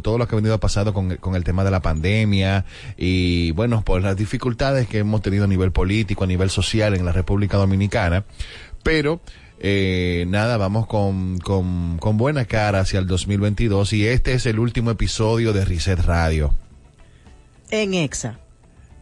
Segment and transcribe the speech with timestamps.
[0.00, 2.64] todo lo que ha venido pasando con, con el tema de la pandemia
[2.96, 7.04] y bueno, por las dificultades que hemos tenido a nivel político, a nivel social en
[7.04, 8.24] la República Dominicana,
[8.82, 9.20] pero
[9.60, 14.58] eh, nada, vamos con, con, con buena cara hacia el 2022 y este es el
[14.58, 16.54] último episodio de Reset Radio.
[17.70, 18.38] En EXA.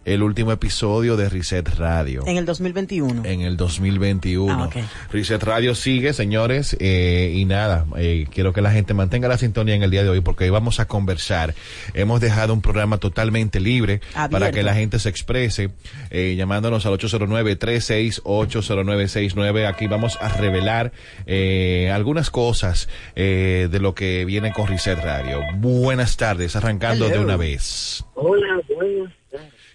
[0.05, 2.25] El último episodio de Reset Radio.
[2.27, 3.25] En el 2021.
[3.25, 4.53] En el 2021.
[4.53, 4.77] Ah, ok.
[5.13, 9.75] Reset Radio sigue, señores, eh, y nada, eh, quiero que la gente mantenga la sintonía
[9.75, 11.55] en el día de hoy porque hoy vamos a conversar.
[11.95, 14.33] Hemos dejado un programa totalmente libre Abierto.
[14.33, 15.71] para que la gente se exprese,
[16.11, 19.67] eh, llamándonos al 809-368-0969.
[19.67, 20.93] Aquí vamos a revelar
[21.27, 25.41] eh, algunas cosas eh, de lo que viene con Reset Radio.
[25.57, 28.05] Buenas tardes, arrancando de una vez.
[28.15, 29.22] Hola, buenas tardes.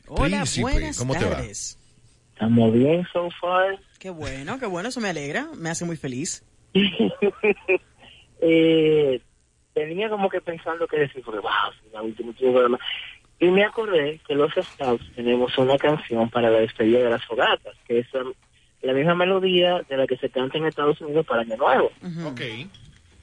[0.10, 1.32] Hola, Príncipe, buenas ¿cómo te va?
[1.32, 1.78] tardes.
[2.34, 3.78] Estamos bien so far.
[4.00, 6.46] Qué bueno, qué bueno, eso me alegra, me hace muy feliz.
[8.42, 9.22] eh,
[9.74, 12.78] tenía como que pensando qué decir, porque wow.
[13.40, 17.76] Y me acordé que los Scouts tenemos una canción para la despedida de las fogatas,
[17.86, 18.08] que es
[18.82, 21.92] la misma melodía de la que se canta en Estados Unidos para Año Nuevo.
[22.02, 22.28] Ujú.
[22.30, 22.42] Ok.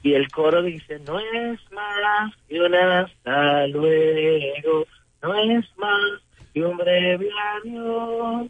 [0.03, 4.85] Y el coro dice, no es más que un hasta luego,
[5.23, 6.21] no es más
[6.55, 8.47] que un breve adiós.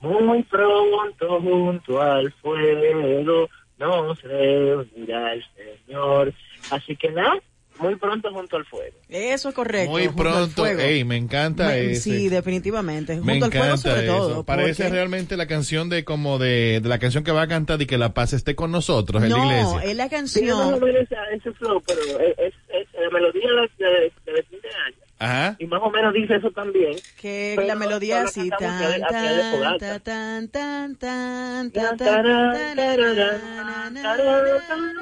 [0.00, 5.44] Muy pronto junto al fuego nos reunirá el
[5.86, 6.34] Señor.
[6.70, 7.32] Así que nada,
[7.78, 8.96] muy pronto junto al fuego.
[9.08, 9.90] Eso es correcto.
[9.92, 12.00] Muy pronto, ey, me encanta Me- ese.
[12.02, 13.14] Sí, definitivamente.
[13.14, 14.16] Junto Me al fuego encanta sobre eso.
[14.18, 14.44] todo.
[14.44, 17.80] Parece porque- realmente la canción de como de, de la canción que va a cantar
[17.80, 19.90] y que la paz esté con nosotros en la No, iglesia.
[19.90, 20.80] es la Sí, más o canción.
[20.80, 23.90] menos ese, flow, pero es, es- es la melodía de, de,
[24.26, 24.96] de, de fin de año.
[25.18, 25.56] Ajá.
[25.58, 26.96] Y más o menos dice eso también.
[27.20, 32.76] Que Pero la melodía así tan tan tan tan tan tan Tan, tan tarán, tan
[32.76, 34.96] tararán, tan tararán.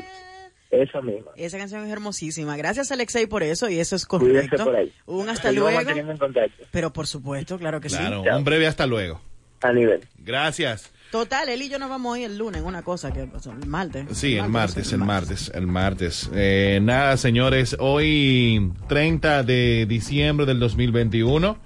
[0.70, 1.30] Esa misma.
[1.36, 2.56] Esa canción es hermosísima.
[2.56, 4.64] Gracias Alexei por eso y eso es correcto.
[4.64, 4.90] por ahí.
[5.06, 5.90] Un hasta Seguimos luego.
[5.90, 6.64] en contacto.
[6.70, 8.28] Pero por supuesto, claro que Claro, sí.
[8.30, 9.20] un breve hasta luego.
[9.62, 10.00] A nivel.
[10.18, 10.90] Gracias.
[11.12, 14.06] Total, él y yo nos vamos hoy el lunes una cosa que pasó, el martes.
[14.12, 16.30] Sí, el martes, sí, el martes, el martes.
[16.34, 21.58] Eh, nada, señores, hoy 30 de diciembre del 2021.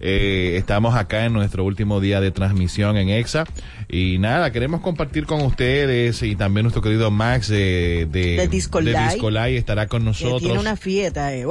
[0.00, 3.44] Eh, estamos acá en nuestro último día de transmisión en EXA
[3.88, 8.78] y nada, queremos compartir con ustedes y también nuestro querido Max de, de, De Disco
[8.78, 9.08] de Live.
[9.14, 10.42] Disco Live estará con Que nosotros.
[10.42, 11.46] tiene una fiesta, eh.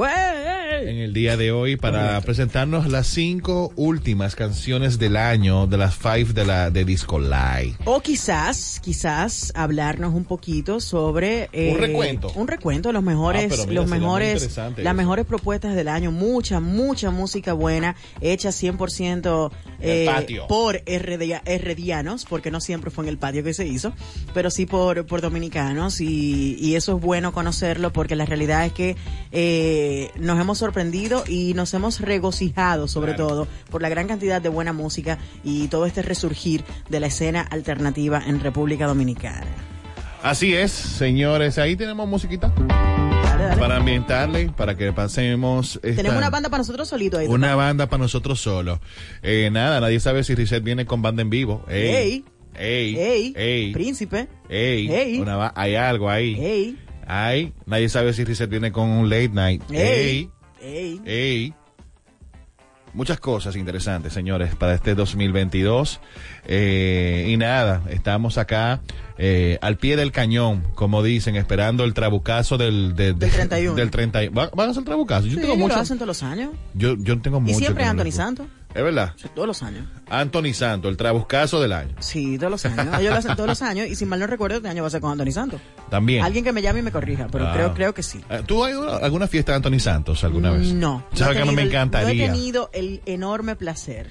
[0.82, 5.94] En el día de hoy para presentarnos las cinco últimas canciones del año de las
[5.94, 7.74] five de la de Disco Live.
[7.84, 12.32] O quizás, quizás hablarnos un poquito sobre eh, Un recuento.
[12.34, 14.94] un recuento de los mejores, Ah, mira, los mejores, las eso.
[14.94, 17.96] mejores propuestas del año, mucha, mucha música buena,
[18.36, 20.46] hecha 100% eh, En el patio.
[20.46, 23.92] por RD herredianos, porque no siempre fue en el patio que se hizo,
[24.32, 28.72] pero sí por, por dominicanos y, y eso es bueno conocerlo porque la realidad es
[28.72, 28.96] que
[29.32, 33.28] eh, nos hemos sorprendido y nos hemos regocijado sobre Claro.
[33.28, 37.40] todo por la gran cantidad de buena música y todo este resurgir de la escena
[37.40, 39.46] alternativa en República Dominicana.
[40.22, 42.52] Así es, señores, ahí tenemos musiquita.
[43.58, 45.76] Para ambientarle, para que pasemos.
[45.82, 47.26] esta- Tenemos una banda para nosotros solitos ahí.
[47.28, 48.78] Una banda para nosotros solos.
[49.22, 51.64] Eh, nada, nadie sabe si Reset viene con banda en vivo.
[51.68, 54.28] Ey, ey, Ey, ey, príncipe.
[54.48, 55.18] ey, Ey.
[55.20, 56.34] una hay algo ahí.
[56.40, 59.62] Ey, Hay, nadie sabe si Reset viene con un late night.
[59.70, 60.28] Ey,
[60.60, 61.00] ey.
[61.04, 61.54] ey.
[62.94, 66.00] Muchas cosas interesantes, señores, para este 2022.
[66.46, 68.80] Eh, y nada, estamos acá
[69.18, 73.74] eh, al pie del cañón, como dicen, esperando el trabucazo del, de- de- Del 31.
[73.74, 74.34] Del 31.
[74.40, 75.26] ¿Va- ¿Van a hacer trabucazo?
[75.26, 75.76] Yo Sí, tengo lo mucho.
[75.76, 76.50] hacen todos los años.
[76.74, 77.54] Yo, yo tengo mucho.
[77.56, 78.46] Y siempre no Anthony lo- Santos.
[78.74, 79.14] Es verdad.
[79.16, 79.86] Sí, Todos los años.
[80.10, 81.94] Anthony Santo, el trabucazo del año.
[81.98, 82.98] Sí, todos los años.
[83.00, 83.86] Ellos lo hacen todos los años.
[83.88, 85.62] Y si mal no recuerdo, este año va a ser con Anthony Santos.
[85.88, 86.22] También.
[86.22, 87.52] Alguien que me llame y me corrija, pero Ah.
[87.54, 88.20] creo, creo que sí.
[88.28, 90.74] Eh, ¿Tú has ido a alguna fiesta de Anthony Santos alguna vez?
[90.74, 91.02] No.
[91.14, 92.26] ¿Sabes no que mí me tenido el- No he encantaría?
[92.32, 94.08] tenido el enorme placer.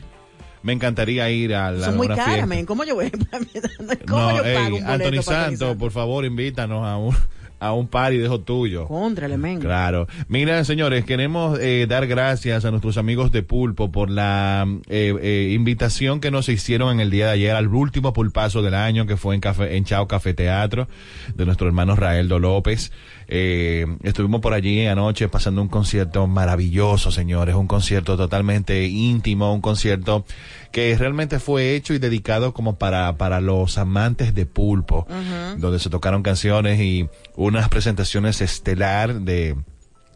[0.65, 2.65] Me encantaría ir a la Son muy caras, men.
[2.65, 3.11] ¿Cómo yo voy?
[4.07, 7.15] ¿Cómo no, yo ey, pago un boleto Anthony Santos, por favor, invítanos a un,
[7.59, 8.87] a un party de eso tuyo.
[8.87, 9.59] Contrale, men.
[9.59, 10.07] Claro.
[10.27, 15.51] Mira, señores, queremos eh, dar gracias a nuestros amigos de Pulpo por la eh, eh,
[15.53, 19.17] invitación que nos hicieron en el día de ayer al último pulpazo del año que
[19.17, 20.87] fue en, Café, en Chao Café Teatro
[21.35, 22.91] de nuestro hermano Raeldo López.
[23.27, 29.61] Eh, estuvimos por allí anoche pasando un concierto maravilloso, señores, un concierto totalmente íntimo, un
[29.61, 30.25] concierto
[30.71, 35.07] que realmente fue hecho y dedicado como para, para los amantes de Pulpo,
[35.57, 39.55] donde se tocaron canciones y unas presentaciones estelar de,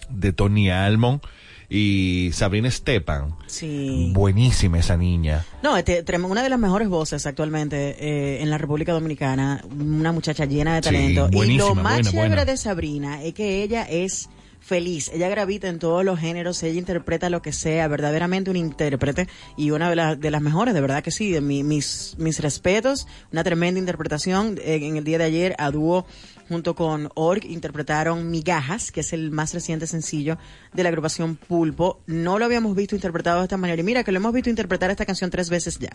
[0.10, 1.22] de Tony Almond
[1.70, 3.36] y Sabrina Stepan.
[3.48, 4.12] Sí.
[4.14, 5.46] Buenísima esa niña.
[5.62, 10.46] No, este, una de las mejores voces actualmente eh, en la República Dominicana, una muchacha
[10.46, 10.86] llena de Sí,
[11.16, 11.30] talento.
[11.44, 12.46] y lo más buena, chévere buena.
[12.46, 14.30] de Sabrina es que ella es
[14.62, 15.10] feliz.
[15.14, 19.72] Ella gravita en todos los géneros, ella interpreta lo que sea, verdaderamente un intérprete y
[19.72, 21.32] una de, las de las mejores, de verdad que sí.
[21.32, 24.58] De mi- mis, mis respetos, una tremenda interpretación.
[24.64, 26.06] Eh, en el día de ayer, a dúo
[26.50, 30.38] junto con Org interpretaron Migajas, que es el más reciente sencillo
[30.74, 32.02] de la agrupación Pulpo.
[32.08, 34.90] No lo habíamos visto interpretado de esta manera y mira que lo hemos visto interpretar
[34.90, 35.92] esta canción tres veces ya.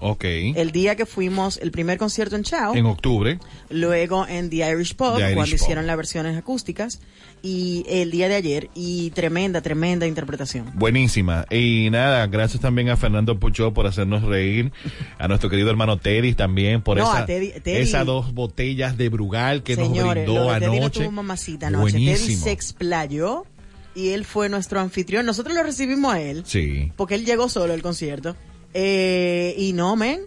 [0.00, 0.24] Ok.
[0.24, 3.38] El día que fuimos, el primer concierto en Chao, En octubre.
[3.70, 5.62] luego en The Irish Pub, The Irish cuando Pub.
[5.62, 7.00] hicieron las versiones acústicas,
[7.42, 10.70] y el día de ayer, y tremenda, tremenda interpretación.
[10.74, 11.46] Buenísima.
[11.50, 14.72] Y nada, gracias también a Fernando Puchó por hacernos reír,
[15.18, 19.08] a nuestro querido hermano Teddy también por No, esa, Teddy- Teddy- esas dos botellas de
[19.08, 19.94] Brugal que Señores,
[20.26, 21.00] nos lo brindó de Teddy no anoche.
[21.00, 21.92] tuvo mamacita anoche.
[21.92, 22.44] Teddy Buenísimo.
[22.44, 23.46] se explayó
[23.94, 25.24] y él fue nuestro anfitrión.
[25.24, 28.36] Nosotros lo recibimos a él, Sí, porque él llegó solo al concierto.
[28.78, 30.26] Eh, y no, men,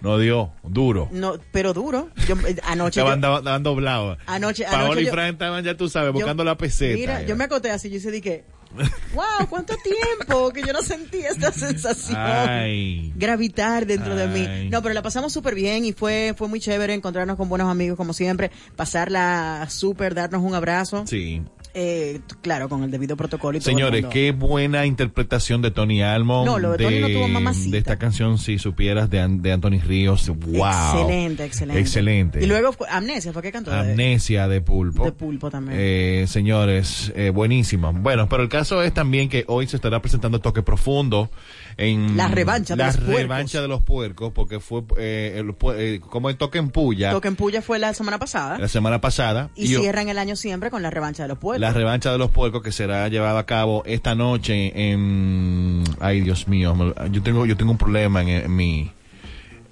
[0.00, 1.08] no dio, duro.
[1.12, 2.10] no, pero duro.
[2.26, 3.00] Yo, eh, anoche.
[3.00, 4.18] Estaban, yo- daban- estaban doblados.
[4.26, 6.94] Anoche- Paola anoche y Fran estaban, ya tú sabes, yo- buscando la peseta.
[6.98, 7.28] Mira, ya.
[7.28, 8.44] yo me acoté así, yo hice que,
[9.14, 12.18] wow, cuánto tiempo que yo no sentía esta sensación.
[12.20, 13.12] Ay.
[13.16, 14.68] gravitar dentro de mí.
[14.68, 17.96] No, pero la pasamos súper bien y fue fue muy chévere encontrarnos con buenos amigos
[17.96, 21.04] como siempre, pasarla súper, darnos un abrazo.
[21.06, 21.42] Sí.
[21.78, 26.46] Eh, claro, con el debido protocolo y Señores, qué buena interpretación de Tony Almond.
[26.46, 27.72] No, lo de Tony no tuvo mamacita.
[27.72, 30.26] De esta canción, si supieras, de, de Anthony Ríos.
[30.28, 30.64] ¡Wow!
[30.64, 31.80] Excelente, excelente.
[31.80, 32.42] Excelente.
[32.42, 33.74] Y luego fue- Amnesia, ¿fue que cantó?
[33.74, 35.04] Amnesia de Pulpo.
[35.04, 35.76] De Pulpo también.
[35.78, 37.92] Eh, señores, eh, buenísimo.
[37.92, 41.30] Bueno, pero el caso es también que hoy se estará presentando Toque Profundo
[41.76, 42.16] en...
[42.16, 43.16] La revancha de la los puercos.
[43.20, 47.28] revancha de los puercos, porque fue eh, el eh, como el Toque en Puya Toque
[47.28, 48.56] en Puya fue la semana pasada.
[48.58, 49.50] la semana pasada.
[49.54, 51.60] y yo- cierran el año siempre con la revancha de los pueblos.
[51.60, 56.48] la revancha de los puercos que será llevada a cabo esta noche en ay Dios
[56.48, 58.90] mío yo tengo yo tengo un problema en, en mi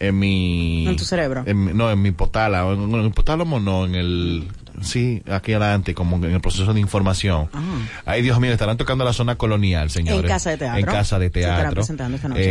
[0.00, 1.44] en mi En tu cerebro.
[1.46, 4.48] en no en mi potala en, en el potálamo no en el
[4.82, 7.62] sí aquí adelante como en el proceso de información Ah.
[8.06, 10.78] ay Dios mío estarán tocando la zona colonial señores En Casa de Teatro.
[10.80, 12.42] en casa de Se estarán teatro presentando esta noche,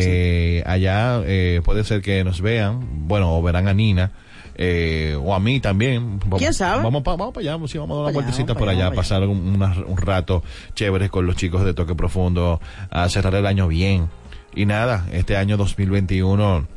[0.60, 4.12] Eh, allá eh, puede ser que nos vean bueno o verán a Nina
[4.56, 6.84] eh, o a mí también Vamos- ¿Quién sabe?
[6.84, 9.24] vamos para vamos pa allá sí, vamos a dar una vueltecita por allá, allá pasar
[9.28, 10.44] un, una- un rato
[10.76, 14.10] chévere con los chicos de Toque Profundo a cerrar el año bien.
[14.56, 16.68] Y nada, este año 2021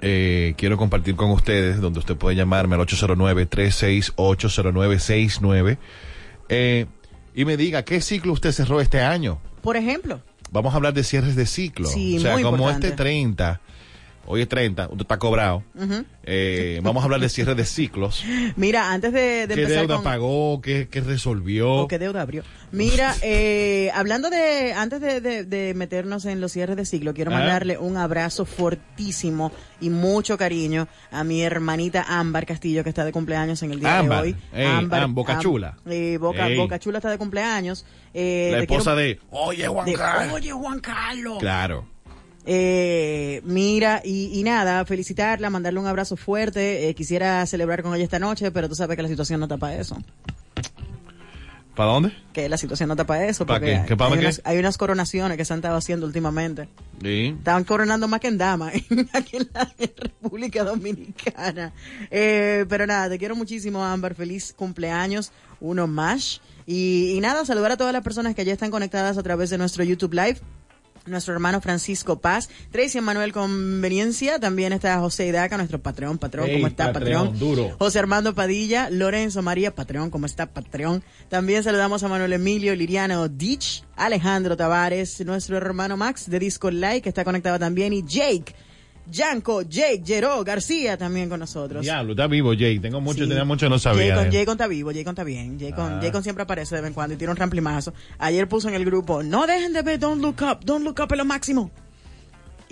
[0.00, 5.78] eh, quiero compartir con ustedes, donde usted puede llamarme al 809-368-0969
[6.48, 6.86] eh,
[7.34, 9.38] y me diga qué ciclo usted cerró este año.
[9.62, 11.88] Por ejemplo, Vamos a hablar de cierres de ciclo.
[11.88, 12.86] Sí, o sea, muy como importante.
[12.88, 13.60] este 30,
[14.26, 15.62] hoy es 30, usted está cobrado.
[16.26, 18.24] Eh, vamos a hablar de cierres de ciclos.
[18.56, 20.04] mira, antes de, de ¿Qué empezar deuda con...
[20.04, 20.60] pagó?
[20.62, 21.72] ¿Qué, qué resolvió?
[21.74, 22.42] ¿O qué deuda abrió?
[22.72, 27.30] Mira, eh, hablando de, antes de, de- de meternos en los cierres de siglo, quiero
[27.30, 27.38] Ah.
[27.38, 33.12] mandarle un abrazo fortísimo y mucho cariño a mi hermanita Ámbar Castillo, que está de
[33.12, 34.36] cumpleaños en el día Ámbar, de hoy.
[34.54, 35.76] ey, Am- Boca Chula.
[35.86, 36.48] eh, Boca.
[36.56, 37.84] Boca Chula está de cumpleaños.
[38.14, 40.34] Eh, la esposa quiero- de, oye Juan Carlos.
[40.34, 41.38] Oye, Juan Carlos.
[41.40, 41.86] Claro.
[42.46, 46.88] Eh, mira, y, y nada, felicitarla, mandarle un abrazo fuerte.
[46.88, 49.76] Eh, quisiera celebrar con ella esta noche, pero tú sabes que la situación no para
[49.76, 49.96] eso.
[51.74, 52.12] ¿Para dónde?
[52.32, 53.46] Que la situación no para eso.
[53.46, 53.96] ¿Pa' porque qué?
[53.96, 54.18] ¿Qué hay, qué?
[54.18, 56.68] unas, hay unas coronaciones que se han estado haciendo últimamente.
[57.02, 57.34] Sí.
[57.36, 58.70] Estaban coronando más que en Dama
[59.12, 61.72] aquí en la República Dominicana.
[62.10, 64.14] Eh, pero nada, te quiero muchísimo, Ámbar.
[64.14, 66.40] Feliz cumpleaños, uno más.
[66.64, 69.58] Y, y nada, saludar a todas las personas que ya están conectadas a través de
[69.58, 70.38] nuestro YouTube Live.
[71.06, 76.66] Nuestro hermano Francisco Paz, Tracy Manuel Conveniencia, también está José Hidaca, nuestro patrón, patrón, ¿cómo
[76.66, 77.38] está, Patreon, patrón?
[77.38, 77.76] duro.
[77.78, 81.04] José Armando Padilla, Lorenzo María, patrón, ¿cómo está, patrón?
[81.28, 87.02] También saludamos a Manuel Emilio Liriano Ditch, Alejandro Tavares, nuestro hermano Max de Disco Like,
[87.02, 88.54] que está conectado también, y Jake,
[89.10, 91.82] Yanko, Jake, Jero, García también con nosotros.
[91.82, 92.78] Diablo, está vivo Jay.
[92.78, 93.28] Tengo mucho, Sí.
[93.28, 94.14] tenía mucho, no sabía.
[94.14, 94.36] Jaycon, eh.
[94.36, 95.58] Jaycon está vivo, Jaycon está bien.
[95.60, 95.98] Jaycon, Ah.
[96.00, 97.92] Jaycon siempre aparece de vez en cuando y tiene un ramplimazo.
[98.18, 101.12] Ayer puso en el grupo, no dejen de ver Don't Look Up, Don't Look Up
[101.12, 101.70] es lo máximo.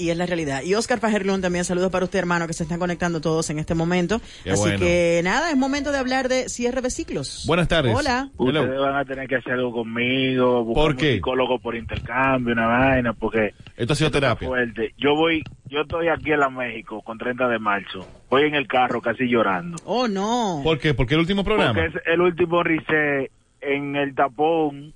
[0.02, 0.62] Y es la realidad.
[0.64, 3.74] Y Oscar Fajerlund también, saludos para usted, hermano, que se están conectando todos en este
[3.76, 4.20] momento.
[4.42, 4.78] Qué Así bueno.
[4.80, 7.44] que nada, es momento de hablar de cierre de ciclos.
[7.46, 7.94] Buenas tardes.
[7.94, 8.28] Hola.
[8.38, 8.62] Hello.
[8.62, 11.14] Ustedes van a tener que hacer algo conmigo, buscar ¿Por un qué?
[11.14, 14.48] psicólogo por intercambio, una vaina, porque Esto ha sido terapia.
[14.48, 14.92] fuerte.
[14.98, 18.04] Yo voy, yo estoy aquí en la México con 30 de marzo.
[18.28, 19.76] Voy en el carro casi llorando.
[19.84, 20.62] Oh, no.
[20.64, 20.94] ¿Por qué?
[20.94, 21.74] Porque el último programa.
[21.74, 23.30] Porque es el último reset
[23.60, 24.94] en el tapón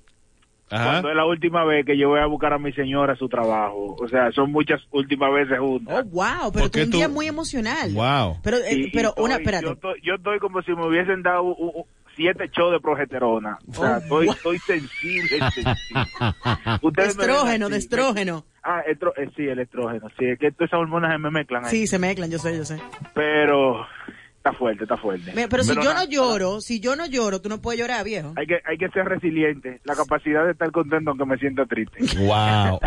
[0.69, 0.83] Ajá.
[0.91, 3.29] cuando es la última vez que yo voy a buscar a mi señora a su
[3.29, 3.95] trabajo.
[3.99, 6.05] O sea, son muchas últimas veces Oh, juntas.
[6.11, 7.91] wow, pero ¿Por tú un tú- día muy emocional.
[7.93, 8.37] Wow.
[8.43, 9.65] Pero, eh, Y- y pero una, estoy- espérate.
[9.65, 13.57] Yo estoy, yo estoy como si me hubiesen dado u- u- siete shows de progesterona.
[13.69, 14.35] O sea, Oh, estoy, wow.
[14.35, 15.29] estoy sensible.
[15.53, 17.05] sensible.
[17.05, 18.45] Estrógeno, de estrógeno.
[18.63, 20.07] Ah, estro- eh, sí, el estrógeno.
[20.19, 21.71] Sí, es que todas esas hormonas se me mezclan ahí.
[21.71, 22.77] Sí, se mezclan, yo sé, yo sé.
[23.13, 23.85] Pero
[24.47, 25.33] está fuerte, está fuerte.
[25.49, 28.33] Pero si yo no nada, lloro, si yo no lloro, tú no puedes llorar, viejo.
[28.35, 31.97] Hay que, hay que ser resiliente, la capacidad de estar contento aunque me sienta triste.
[32.17, 32.79] Wow.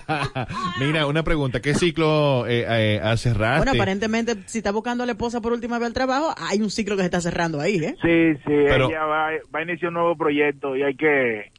[0.80, 1.60] Mira, una pregunta.
[1.60, 3.64] ¿Qué ciclo eh, eh, cerraste?
[3.64, 6.70] Bueno, aparentemente, si está buscando a la esposa por última vez al trabajo, hay un
[6.70, 7.96] ciclo que se está cerrando ahí, ¿eh?
[8.00, 11.50] Sí, sí, Pero- ella va, va a iniciar un nuevo proyecto y hay que,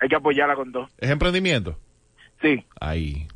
[0.00, 0.88] hay que apoyarla con todo.
[0.98, 1.78] ¿Es emprendimiento?
[2.42, 3.26] Sí, Ahí.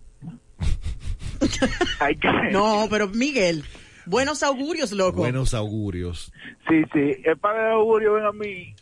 [2.01, 2.29] hay que...
[2.53, 3.65] No, pero Miguel,
[4.07, 5.19] buenos augurios, loco.
[5.19, 6.33] Buenos augurios.
[6.69, 8.75] Sí, sí, el padre de augurio ven a mí.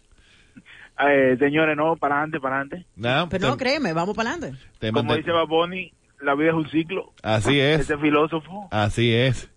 [1.01, 2.87] Eh, señores, no, para adelante, para adelante.
[2.97, 4.59] Nah, Pero no, créeme, vamos para adelante.
[4.79, 7.13] te Como dice Baboni, la vida es un ciclo.
[7.23, 7.81] Así es.
[7.83, 8.69] Ese filósofo.
[8.71, 9.49] Así es.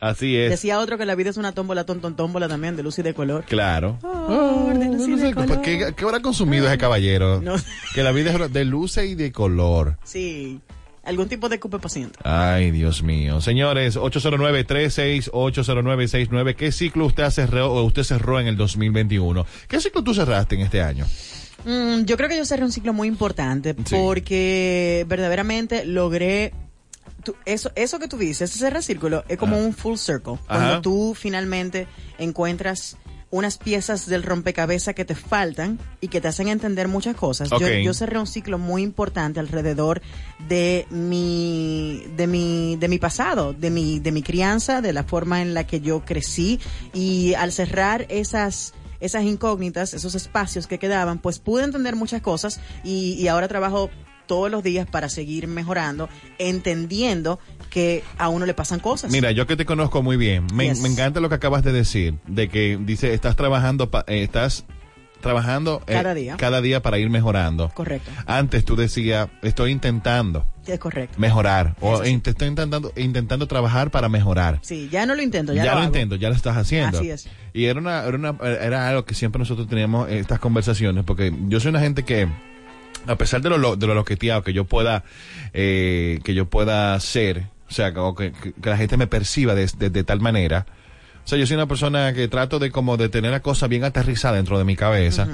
[0.00, 0.50] Así es.
[0.50, 3.12] Decía otro que la vida es una tómbola, ton, tómbola también, de luz y de
[3.12, 3.44] color.
[3.44, 3.98] Claro.
[4.02, 5.60] Oh, de luz y no de color.
[5.60, 7.42] ¿qué, qué habrá consumido ese caballero?
[7.42, 7.54] No.
[7.94, 9.98] Que la vida es de luces y de color.
[10.02, 10.60] Sí,
[11.10, 12.18] algún tipo de cupe paciente.
[12.24, 13.40] Ay, Dios mío.
[13.40, 16.54] Señores, 809-3680969.
[16.56, 19.46] ¿Qué ciclo usted cerró o usted cerró en el 2021?
[19.68, 21.06] ¿Qué ciclo tú cerraste en este año?
[21.64, 23.94] Mm, yo creo que yo cerré un ciclo muy importante Sí.
[23.94, 26.52] porque verdaderamente logré
[27.22, 29.64] tú- eso eso que tú dices, ese cerrar círculo es como Ajá.
[29.66, 30.38] un full circle.
[30.46, 30.80] Cuando Ajá.
[30.80, 31.86] tú finalmente
[32.18, 32.96] encuentras
[33.30, 37.48] unas piezas del rompecabezas que te faltan y que te hacen entender muchas cosas.
[37.50, 40.02] Yo, yo cerré un ciclo muy importante alrededor
[40.48, 45.42] de mi, de mi, de mi pasado, de mi, de mi crianza, de la forma
[45.42, 46.58] en la que yo crecí
[46.92, 52.60] y al cerrar esas, esas incógnitas, esos espacios que quedaban, pues pude entender muchas cosas
[52.82, 53.90] y, y ahora trabajo
[54.30, 56.08] todos los días para seguir mejorando,
[56.38, 59.10] entendiendo que a uno le pasan cosas.
[59.10, 60.80] Mira, yo que te conozco muy bien, me, Yes.
[60.82, 64.64] me encanta lo que acabas de decir, de que dice, estás trabajando, pa- eh, estás
[65.20, 66.36] trabajando eh, Cada día.
[66.36, 67.70] cada día para ir mejorando.
[67.74, 71.18] Correcto, Antes tú decías, estoy intentando es correcto.
[71.18, 72.20] mejorar o sí.
[72.24, 74.60] estoy intentando, intentando trabajar para mejorar.
[74.62, 75.86] Sí, ya no lo intento, ya, ya, lo, hago.
[75.88, 76.98] intento, ya lo estás haciendo.
[77.00, 77.28] Así es.
[77.52, 81.58] Y era una, era una, era algo que siempre nosotros teníamos estas conversaciones, porque yo
[81.60, 82.28] soy una gente que,
[83.06, 85.04] a pesar de lo, de lo loqueteado que yo pueda,
[85.52, 89.68] eh, que yo pueda ser, o sea, que, que- que la gente me perciba de,
[89.78, 90.66] de- de tal manera,
[91.24, 93.84] o sea, yo soy una persona que trato de como de tener la cosa bien
[93.84, 95.28] aterrizada dentro de mi cabeza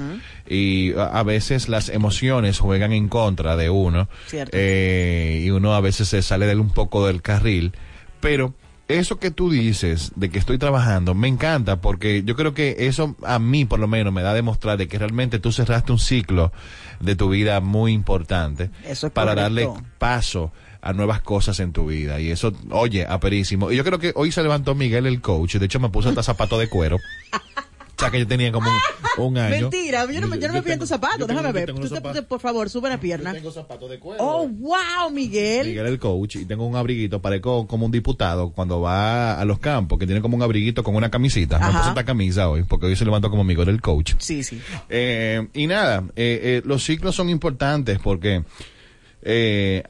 [0.47, 4.51] y a, a veces las emociones juegan en contra de uno Cierto.
[4.59, 7.71] eh, y uno a veces se sale de un poco del carril,
[8.19, 8.53] pero
[8.87, 13.15] eso que tú dices de que estoy trabajando me encanta porque yo creo que eso
[13.23, 15.99] a mí por lo menos me da a demostrar de que realmente tú cerraste un
[15.99, 16.51] ciclo
[16.99, 19.41] de tu vida muy importante Eso es para correcto.
[19.73, 20.51] darle paso
[20.81, 22.21] a nuevas cosas en tu vida.
[22.21, 23.71] Y eso oye aperísimo.
[23.71, 25.55] Y yo creo que hoy se levantó Miguel el coach.
[25.55, 26.97] De hecho me puso hasta zapato de cuero
[27.97, 28.69] sea que yo tenía como
[29.17, 31.65] un, un año Mentira, yo no, me- yo no me tus zapatos, yo déjame ver.
[31.67, 33.31] tengo Tú te- zapatos- por favor, sube la pierna.
[33.31, 35.67] yo tengo zapatos de cuero Oh, wow, Miguel.
[35.67, 39.59] Miguel el coach y tengo un abriguito, parezco como un diputado cuando va a los
[39.59, 41.57] campos, que tiene como un abriguito con una camisita.
[41.59, 41.77] Me Ajá.
[41.79, 44.13] puse esta camisa hoy, porque hoy se levantó como Miguel el coach.
[44.19, 44.61] Sí, sí.
[44.89, 48.43] Eh, y nada, eh, eh, los ciclos son importantes porque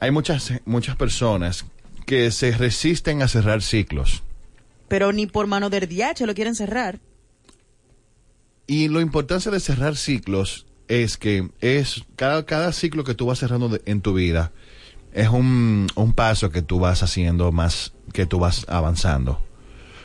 [0.00, 1.64] hay muchas, muchas personas
[2.06, 4.22] que se resisten a cerrar ciclos.
[4.88, 6.98] Pero ni por mano del DH lo quieren cerrar.
[8.68, 13.38] Y lo importante de cerrar ciclos es que es cada, cada ciclo que tú vas
[13.40, 14.52] cerrando de- en tu vida
[15.12, 19.42] es un, un paso que tú vas haciendo más, que tú vas avanzando.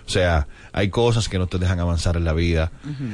[0.06, 2.72] O sea, hay cosas que no te dejan avanzar en la vida,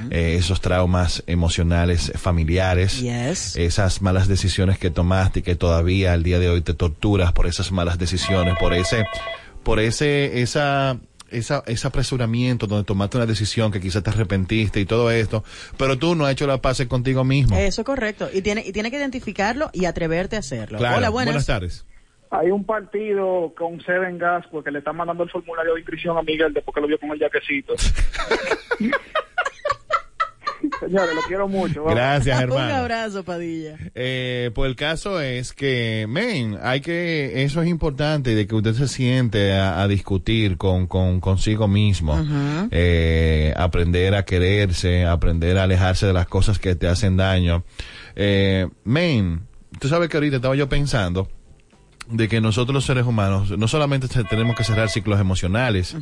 [0.10, 3.56] eh, esos traumas emocionales, familiares, Yes.
[3.58, 7.46] esas malas decisiones que tomaste y que todavía al día de hoy te torturas por
[7.48, 9.06] esas malas decisiones, por ese,
[9.64, 10.98] por ese, esa,
[11.32, 15.44] esa, ese apresuramiento donde tomaste una decisión que quizás te arrepentiste y todo esto,
[15.78, 17.58] pero tú no has hecho la paz contigo mismo.
[17.58, 18.30] Eso es correcto.
[18.34, 20.78] Y tiene, y tiene que identificarlo y atreverte a hacerlo.
[20.78, 20.98] Claro.
[20.98, 21.46] Hola, buenas.
[21.46, 21.86] tardes.
[22.32, 26.22] Hay un partido con Seven Gas porque le están mandando el formulario de inscripción a
[26.22, 27.74] Miguel después que lo vio con el jaquecito.
[30.80, 31.82] Señores, lo quiero mucho.
[31.84, 31.96] vamos.
[31.96, 32.76] Gracias, Un hermano.
[32.76, 33.78] abrazo, Padilla.
[33.96, 38.74] Eh, pues el caso es que, men, hay que, eso es importante, de que usted
[38.74, 42.20] se siente a, a discutir con, con consigo mismo,
[42.72, 47.64] eh, aprender a quererse, aprender a alejarse de las cosas que te hacen daño.
[48.16, 49.42] Eh, men,
[49.80, 51.30] tú sabes que ahorita estaba yo pensando
[52.10, 55.96] de que nosotros los seres humanos no solamente tenemos que cerrar ciclos emocionales,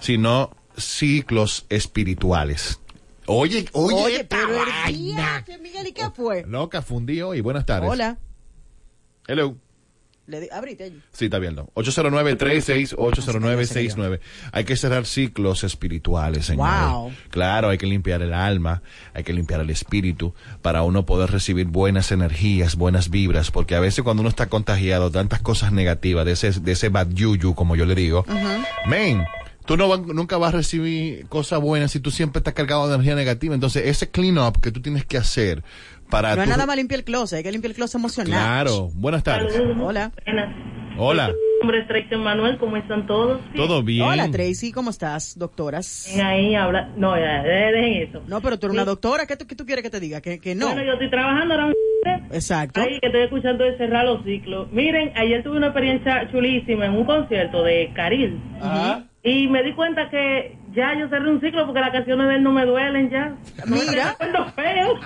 [0.00, 2.80] sino ciclos espirituales.
[3.26, 4.48] Oye, oye, Oye, esta pero
[4.84, 5.42] vaina.
[5.46, 6.44] DH, Miguel, ¿y qué fue?
[6.46, 7.40] Loca, fundí hoy.
[7.40, 7.90] Buenas tardes.
[7.90, 8.18] Hola.
[9.26, 9.56] Hello.
[10.28, 11.00] Le di- abrite allí.
[11.12, 11.54] Sí, está bien.
[11.54, 11.68] no.
[11.76, 14.18] 809-3680969.
[14.52, 16.66] Hay que cerrar ciclos espirituales, señor.
[16.90, 17.12] Wow.
[17.30, 18.82] Claro, hay que limpiar el alma,
[19.14, 23.80] hay que limpiar el espíritu para uno poder recibir buenas energías, buenas vibras, porque a
[23.80, 27.76] veces cuando uno está contagiado tantas cosas negativas, de ese, de ese bad yuyu, como
[27.76, 28.24] yo le digo,
[28.88, 29.24] men,
[29.66, 32.94] tú no va- nunca vas a recibir cosas buenas si tú siempre estás cargado de
[32.94, 33.54] energía negativa.
[33.54, 35.62] Entonces, ese clean up que tú tienes que hacer
[36.10, 36.34] para...
[36.36, 38.32] No es nada más limpiar el closet, hay que limpiar el closet emocional.
[38.32, 38.88] Claro.
[38.94, 39.52] Buenas tardes.
[39.54, 39.76] Saludos.
[39.80, 40.12] Hola.
[40.24, 40.54] Buenas.
[40.98, 41.26] Hola.
[41.28, 43.40] Mi nombre es Tracy Manuel, ¿cómo están todos?
[43.52, 43.56] Sí.
[43.58, 44.06] ¿Todo bien?
[44.06, 46.10] Hola Tracy, ¿cómo estás, doctoras?
[46.14, 46.90] Ven ahí, habla.
[46.96, 48.22] No, ya, de- dejen eso.
[48.26, 50.22] No, pero tú eres una doctora, ¿qué tú, qué tú quieres que te diga?
[50.22, 50.68] Que, que no.
[50.68, 52.26] Bueno, yo estoy trabajando ahora mismo.
[52.34, 52.80] Exacto.
[52.80, 54.70] Ahí que estoy escuchando de cerrar los ciclos.
[54.72, 58.40] Miren, ayer tuve una experiencia chulísima en un concierto de Caril.
[59.28, 62.42] Y me di cuenta que ya yo cerré un ciclo porque las canciones de él
[62.44, 63.36] no me duelen ya.
[63.66, 64.14] Mira.
[64.16, 65.00] Cuando feo.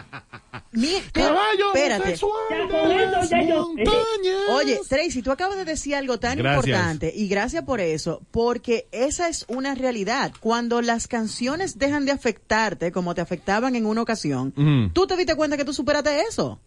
[0.72, 2.14] Mi- Caballo espérate.
[2.16, 3.94] Ya de con eso las ya yo- montañas.
[4.52, 6.66] Oye, Tracy, tú acabas de decir algo tan Gracias.
[6.66, 10.32] importante y gracias por eso, porque esa es una realidad.
[10.40, 14.92] Cuando las canciones dejan de afectarte como te afectaban en una ocasión, Ujú.
[14.92, 16.60] tú te diste cuenta que tú superaste eso.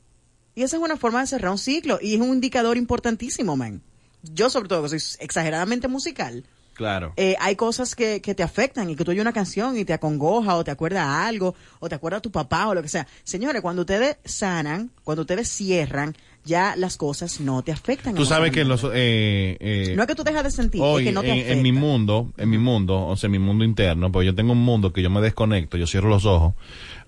[0.55, 3.81] Y esa es una forma de cerrar un ciclo y es un indicador importantísimo, man.
[4.24, 6.45] Yo sobre todo, que soy exageradamente musical,
[6.83, 7.13] Claro.
[7.17, 9.93] eh, hay cosas que, que te afectan y que tú oyes una canción y te
[9.93, 13.07] acongoja o te acuerda algo o te acuerda a tu papá o lo que sea.
[13.23, 18.15] Señores, cuando ustedes sanan, cuando ustedes cierran, ya las cosas no te afectan.
[18.15, 18.83] Tú sabes que los...
[18.93, 21.33] Eh, eh, No es que tú dejas de sentir, hoy es que no te en,
[21.35, 21.53] afecta.
[21.53, 24.51] en mi mundo, en mi mundo, o sea, en mi mundo interno, pues yo tengo
[24.51, 26.53] un mundo que yo me desconecto, yo cierro los ojos,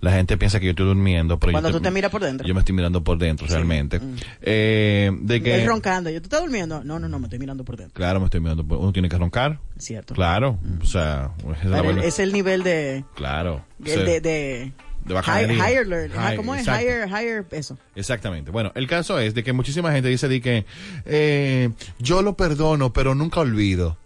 [0.02, 2.48] la gente piensa que yo estoy durmiendo, pero Cuando yo tú te miras por dentro.
[2.48, 4.00] Yo me estoy mirando por dentro, realmente.
[4.42, 5.56] Eh, de que...
[5.62, 6.10] Él roncando.
[6.10, 6.84] Yo, ¿tú estás durmiendo?
[6.84, 7.94] No, no, no, me estoy mirando por dentro.
[7.96, 8.78] Claro, me estoy mirando por...
[8.78, 9.60] Uno tiene que roncar.
[9.78, 10.14] Cierto.
[10.14, 11.32] Claro, o sea...
[11.64, 13.04] esa es el nivel de...
[13.16, 13.66] Claro.
[13.80, 14.72] de, o sea, de, de-
[15.06, 15.56] de bacanería.
[15.64, 16.12] high- higher learn.
[16.12, 16.66] High, ¿Cómo es?
[16.66, 17.78] Higher, higher, eso.
[17.96, 18.50] Exactamente.
[18.50, 20.66] Bueno, el caso es de que muchísima gente dice de que
[21.06, 23.98] eh, yo lo perdono, pero nunca olvido.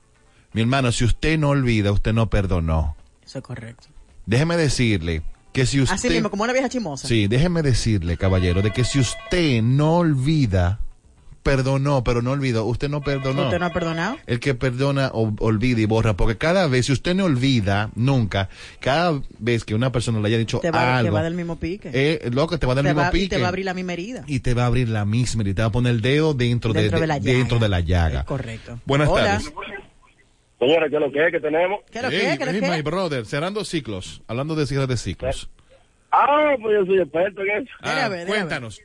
[0.52, 2.98] Mi hermano, si usted no olvida, usted no perdonó.
[3.26, 3.88] Eso es correcto.
[4.26, 5.22] Déjeme decirle
[5.54, 5.96] que si usted...
[5.96, 7.08] Así mismo, como una vieja chimosa.
[7.08, 10.80] Sí, déjeme decirle, caballero, de que si usted no olvida,
[11.42, 13.46] perdonó, pero no olvidó, usted no perdonó.
[13.46, 14.18] ¿Usted no ha perdonado?
[14.28, 18.50] El que perdona, o- olvida y borra, porque cada vez, si usted no olvida, nunca,
[18.80, 21.56] cada vez que una persona le haya dicho Te va, te algo, va del mismo
[21.58, 21.90] pique.
[21.94, 23.26] eh, loco, te va a dar te el mismo va, pique.
[23.26, 24.24] y te va a abrir la misma herida.
[24.28, 26.74] y te va a abrir la misma y te va a poner el dedo dentro,
[26.74, 27.66] Dentro de, de la de- dentro llaga.
[27.66, 28.20] de la llaga.
[28.20, 28.80] Es correcto.
[28.86, 29.24] Buenas Hola.
[29.26, 29.52] tardes.
[30.60, 31.80] Señores, ¿qué es lo que es que tenemos?
[31.92, 32.38] ¿Qué lo Hey, que?
[32.38, 35.50] ¿Qué lo hey, my brother, cerrando ciclos, hablando de cierre de ciclos.
[36.12, 37.72] Ah, pues yo soy experto en eso.
[37.82, 38.28] A Ah, ver, dile a ver.
[38.28, 38.82] cuéntanos.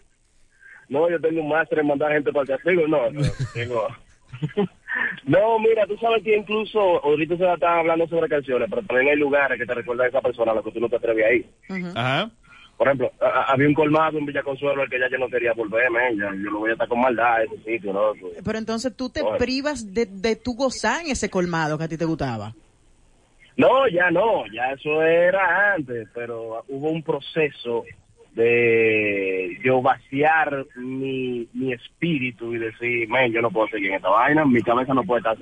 [0.88, 2.86] No, yo tengo un máster en mandar gente para el castigo.
[2.86, 3.86] No, no, tengo...
[5.24, 9.16] No, mira, tú sabes que incluso ahorita se está hablando sobre canciones, pero también hay
[9.16, 11.32] lugares que te recuerdan a esa persona a la que tú no te atreves a
[11.32, 11.46] ir.
[11.96, 12.30] Ajá.
[12.76, 15.52] Por ejemplo, a- había un colmado en Villa Consuelo al que ya yo no quería
[15.52, 18.12] volverme, ya, yo lo voy a estar con maldad a ese sitio, ¿no?
[18.44, 19.38] Pero entonces tú te Oye.
[19.38, 22.52] privas de, de tu gozar en ese colmado que a ti te gustaba.
[23.56, 27.84] No, ya no, ya eso era antes, pero hubo un proceso
[28.34, 34.08] de yo vaciar mi, mi espíritu y decir, men, yo no puedo seguir en esta
[34.08, 35.36] vaina, mi cabeza no puede estar,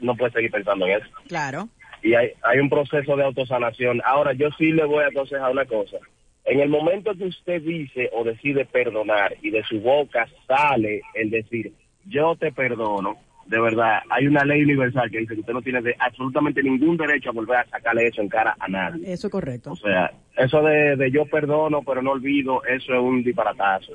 [0.00, 1.06] no puede seguir pensando en eso.
[1.28, 1.68] Claro.
[2.02, 4.02] Y hay, hay un proceso de autosanación.
[4.04, 5.96] Ahora, yo sí le voy a aconsejar una cosa.
[6.44, 11.30] En el momento que usted dice o decide perdonar y de su boca sale el
[11.30, 11.72] decir,
[12.06, 15.80] yo te perdono, de verdad, hay una ley universal que dice que usted no tiene
[15.82, 19.10] de- absolutamente ningún derecho a volver a sacarle eso en cara a nadie.
[19.12, 19.72] Eso es correcto.
[19.72, 23.92] O sea, eso de, de yo perdono pero no olvido, eso es un disparatazo.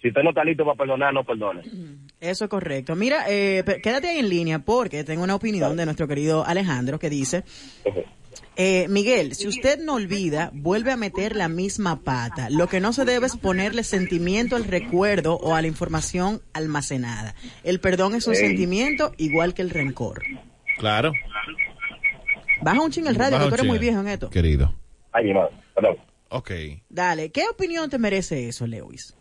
[0.00, 1.60] Si usted no está listo para perdonar, no perdone.
[2.20, 2.96] Eso es correcto.
[2.96, 7.08] Mira, eh, quédate ahí en línea porque tengo una opinión de nuestro querido Alejandro que
[7.08, 7.44] dice,
[8.56, 12.50] eh, Miguel, si usted no olvida, vuelve a meter la misma pata.
[12.50, 17.34] Lo que no se debe es ponerle sentimiento al recuerdo o a la información almacenada.
[17.64, 20.22] El perdón es un sentimiento igual que el rencor.
[20.78, 21.12] Claro.
[22.60, 24.30] Baja un ching el radio, que tú eres muy viejo en esto.
[24.30, 24.74] Querido.
[25.12, 25.96] Ay, mi madre, perdón.
[26.28, 26.50] Ok.
[26.88, 29.16] Dale, ¿qué opinión te merece eso, Lewis?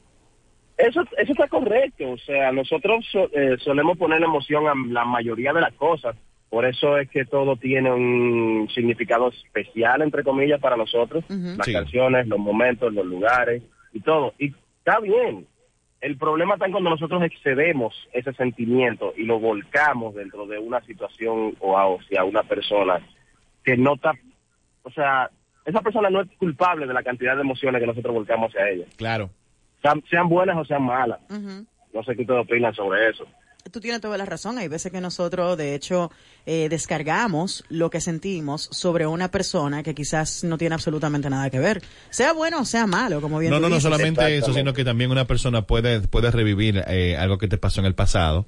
[0.78, 2.12] Eso, eso está correcto.
[2.12, 6.16] O sea, nosotros so- eh, solemos poner emoción a la mayoría de las cosas.
[6.52, 11.24] Por eso es que todo tiene un significado especial, entre comillas, para nosotros.
[11.30, 11.72] Las Sí.
[11.72, 14.34] canciones, los momentos, los lugares y todo.
[14.38, 15.48] Y está bien.
[16.02, 20.82] El problema está en cuando nosotros excedemos ese sentimiento y lo volcamos dentro de una
[20.82, 23.00] situación o hacia una persona
[23.64, 24.12] que no está...
[24.84, 25.30] O sea,
[25.64, 28.86] esa persona no es culpable de la cantidad de emociones que nosotros volcamos hacia ella.
[28.98, 29.30] Claro.
[29.82, 31.20] Sean, sean buenas o sean malas.
[31.94, 33.26] No sé qué ustedes opinan sobre eso.
[33.70, 34.58] Tú tienes toda la razón.
[34.58, 36.12] Hay veces que nosotros, de hecho,
[36.46, 41.60] eh, descargamos lo que sentimos sobre una persona que quizás no tiene absolutamente nada que
[41.60, 41.82] ver.
[42.10, 44.84] Sea bueno o sea malo, como bien No, tú no, no solamente eso, sino que
[44.84, 48.48] también una persona puede, puede revivir eh, algo que te pasó en el pasado,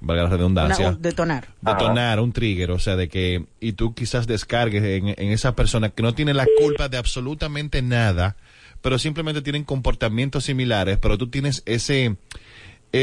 [0.00, 0.88] valga la Una- redundancia.
[0.90, 1.48] un detonar.
[1.60, 5.88] detonar un trigger, o sea, de que, y tú quizás descargues en, en esa persona
[5.90, 8.36] que no tiene la culpa de absolutamente nada,
[8.80, 12.16] pero simplemente tienen comportamientos similares, pero tú tienes ese,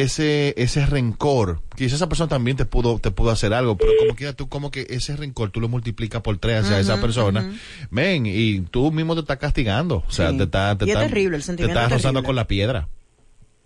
[0.02, 4.16] ese ese rencor, quizás esa persona también te pudo te pudo hacer algo, pero como
[4.16, 7.54] quiera tú como que ese rencor tú lo multiplicas por tres hacia esa persona,
[7.92, 10.38] ven, y tú mismo te estás castigando, o sea, Sí.
[10.38, 12.88] te estás te Y es estás- terrible, el te estás es rozando con la piedra.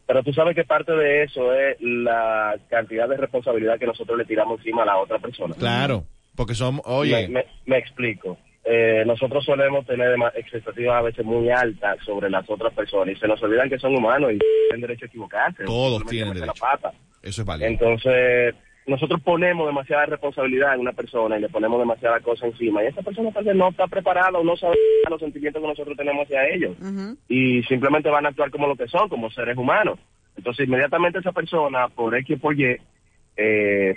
[0.05, 4.23] Pero tú sabes que parte de eso es la cantidad de responsabilidad que nosotros le
[4.25, 5.53] tiramos encima a la otra persona.
[5.55, 8.37] Claro, porque son, oye, Me, me- me explico.
[8.69, 13.27] Eh, nosotros solemos tener expectativas a veces muy altas sobre las otras personas y se
[13.27, 15.63] nos olvidan que son humanos y tienen derecho a equivocarse.
[15.63, 16.47] Todos tienen derecho.
[16.47, 16.91] La pata.
[17.23, 17.69] eso es válido.
[17.69, 22.87] Entonces, nosotros ponemos demasiada responsabilidad en una persona y le ponemos demasiada cosa encima y
[22.87, 24.75] esa persona tal vez no está preparada o no sabe
[25.09, 26.75] los sentimientos que nosotros tenemos hacia ellos
[27.29, 29.97] y simplemente van a actuar como lo que son, como seres humanos.
[30.35, 32.77] Entonces, inmediatamente esa persona, por X o por Y,
[33.37, 33.95] eh,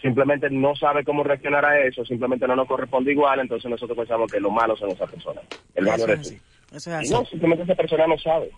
[0.00, 4.30] simplemente no sabe cómo reaccionar a eso, simplemente no nos corresponde igual, entonces nosotros pensamos
[4.30, 5.44] que lo malo son esas personas.
[5.74, 6.20] El malo es tú.
[6.20, 6.38] así.
[6.70, 7.12] Eso es Y así.
[7.12, 8.50] no, simplemente esa persona no sabe.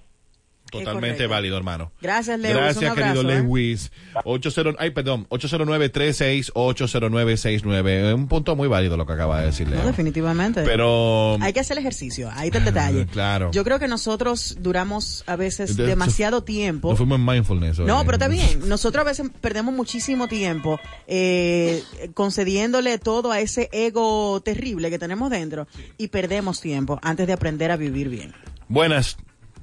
[0.70, 1.92] Totalmente válido, hermano.
[2.00, 2.56] Gracias, Lewis.
[2.56, 3.42] Gracias, un querido abrazo, ¿eh?
[3.42, 3.90] Lewis.
[4.24, 7.88] 80, ay, perdón, 809-36-809-69.
[8.08, 9.86] Es un punto muy válido lo que acaba de decir No, Leo.
[9.86, 10.62] definitivamente.
[10.62, 13.06] Pero, Hay que hacer el ejercicio, ahí está el detalle.
[13.10, 13.50] Claro.
[13.52, 16.90] Yo creo que nosotros duramos a veces De- demasiado tiempo.
[16.90, 17.78] nos fuimos en mindfulness.
[17.80, 17.86] hoy.
[17.86, 18.68] No, pero está bien.
[18.68, 21.82] Nosotros a veces perdemos muchísimo tiempo eh,
[22.14, 25.66] concediéndole todo a ese ego terrible que tenemos dentro
[25.98, 28.32] y perdemos tiempo antes de aprender a vivir bien.
[28.68, 29.16] Buenas,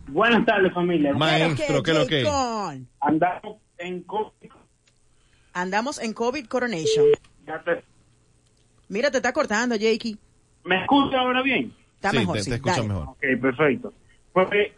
[0.08, 1.14] Buenas tardes, familia.
[1.14, 2.26] maestro, ¿qué es lo que?
[3.02, 4.50] Andamos en COVID.
[5.54, 7.06] Andamos en COVID Coronation.
[7.46, 7.84] Ya te-
[8.90, 10.18] Mira, te está cortando, Jakey.
[10.64, 11.74] ¿Me escucha ahora bien?
[11.96, 12.50] Está sí, mejor, te, sí.
[12.52, 12.88] te escucho dale.
[12.88, 13.08] mejor.
[13.10, 13.94] Ok, perfecto.
[14.34, 14.74] Pues, eh,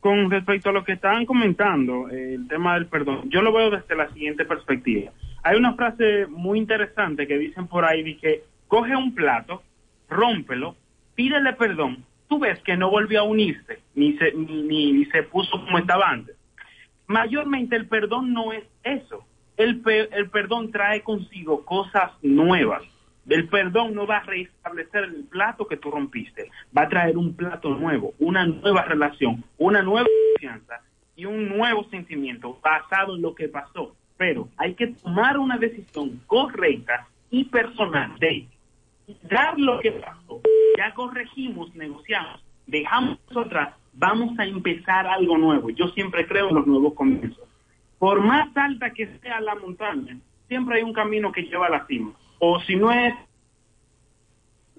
[0.00, 3.70] con respecto a lo que estaban comentando, eh, el tema del perdón, yo lo veo
[3.70, 5.10] desde la siguiente perspectiva.
[5.42, 9.62] Hay una frase muy interesante que dicen por ahí, que coge un plato,
[10.10, 10.76] rómpelo,
[11.14, 15.52] pídele perdón, tú ves que no volvió a unirse, ni se, ni, ni- se puso
[15.64, 16.36] como estaba antes.
[17.06, 19.24] Mayormente el perdón no es eso.
[19.56, 22.82] El, el perdón trae consigo cosas nuevas.
[23.28, 27.34] El perdón no va a restablecer el plato que tú rompiste, va a traer un
[27.34, 30.80] plato nuevo, una nueva relación, una nueva confianza
[31.14, 33.94] y un nuevo sentimiento basado en lo que pasó.
[34.16, 38.46] Pero hay que tomar una decisión correcta y personal de
[39.22, 40.40] dar lo que pasó.
[40.76, 45.70] Ya corregimos, negociamos, dejamos eso atrás, vamos a empezar algo nuevo.
[45.70, 47.48] Yo siempre creo en los nuevos comienzos.
[47.98, 51.86] Por más alta que sea la montaña, siempre hay un camino que lleva a la
[51.86, 52.12] cima.
[52.38, 53.14] O si no es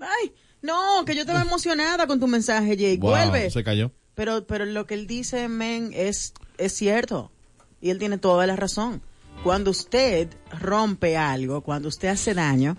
[0.01, 2.99] Ay, no, que yo estaba emocionada con tu mensaje, Jake.
[2.99, 3.49] Wow, Vuelve.
[3.49, 3.91] se cayó.
[4.15, 7.31] Pero, pero lo que él dice, men, es, es cierto.
[7.81, 9.01] Y él tiene toda la razón.
[9.43, 12.75] Cuando usted rompe algo, cuando usted hace daño,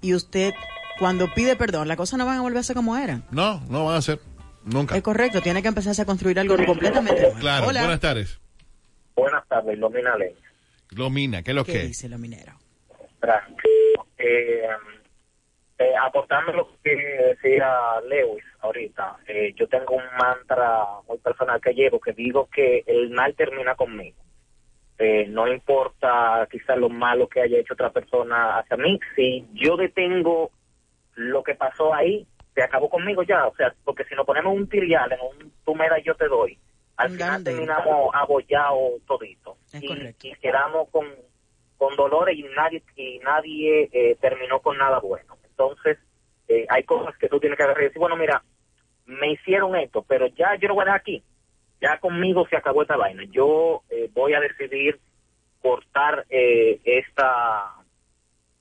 [0.00, 0.52] y usted,
[1.00, 3.24] cuando pide perdón, las cosas no van a volverse como eran.
[3.32, 4.20] No, no van a ser.
[4.64, 4.94] Nunca.
[4.94, 7.38] Es correcto, tiene que empezarse a construir algo completamente nuevo.
[7.40, 7.80] Claro, Hola.
[7.80, 8.40] buenas tardes.
[9.16, 10.34] Buenas tardes, Lomina Ley.
[10.90, 11.78] Glomina, ¿qué es lo ¿Qué que?
[11.86, 12.52] dice lo minero?
[14.18, 14.62] Eh,
[15.78, 17.74] eh, aportando lo que decía
[18.06, 23.10] Lewis ahorita, eh, yo tengo un mantra muy personal que llevo, que digo que el
[23.10, 24.18] mal termina conmigo.
[24.98, 29.76] Eh, no importa quizás lo malo que haya hecho otra persona hacia mí, si yo
[29.78, 30.50] detengo
[31.14, 34.68] lo que pasó ahí, se acabó conmigo ya, o sea, porque si nos ponemos un
[34.68, 36.58] tirial en un tú me das yo te doy,
[36.96, 37.50] al final grande.
[37.52, 39.56] terminamos abollados todito.
[39.72, 41.06] Es y, y quedamos con,
[41.78, 45.36] con dolores y nadie y nadie eh, terminó con nada bueno.
[45.44, 45.98] Entonces,
[46.48, 48.42] eh, hay cosas que tú tienes que agarrar y decir, bueno, mira,
[49.06, 51.22] me hicieron esto, pero ya yo lo voy a dejar aquí.
[51.80, 53.24] Ya conmigo se acabó esta vaina.
[53.30, 55.00] Yo eh, voy a decidir
[55.62, 57.74] cortar eh, esta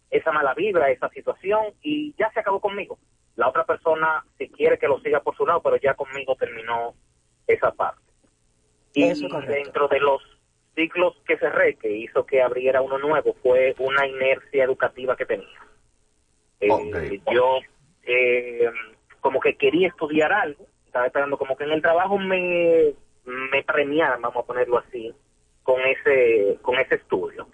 [0.09, 2.97] esa mala vibra, esa situación y ya se acabó conmigo.
[3.35, 6.93] La otra persona, si quiere que lo siga por su lado, pero ya conmigo terminó
[7.47, 8.01] esa parte.
[8.93, 10.21] Y Eso dentro de los
[10.75, 15.47] ciclos que cerré, que hizo que abriera uno nuevo, fue una inercia educativa que tenía.
[16.59, 17.21] Eh.
[17.31, 17.59] Yo
[18.03, 18.69] eh,
[19.21, 22.93] como que quería estudiar algo, estaba esperando como que en el trabajo me,
[23.25, 25.13] me premiaran, vamos a ponerlo así,
[25.63, 27.47] con ese, con ese estudio.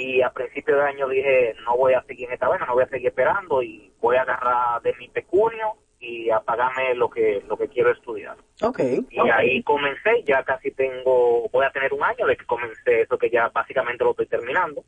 [0.00, 2.84] Y a principio de año dije, no voy a seguir en esta vaina, no voy
[2.84, 7.42] a seguir esperando y voy a agarrar de mi pecunio y a pagarme lo que,
[7.46, 8.36] lo que quiero estudiar.
[8.62, 8.80] Ok.
[9.10, 13.18] Y ahí comencé, ya casi tengo, voy a tener un año de que comencé eso
[13.18, 14.82] que ya básicamente lo estoy terminando,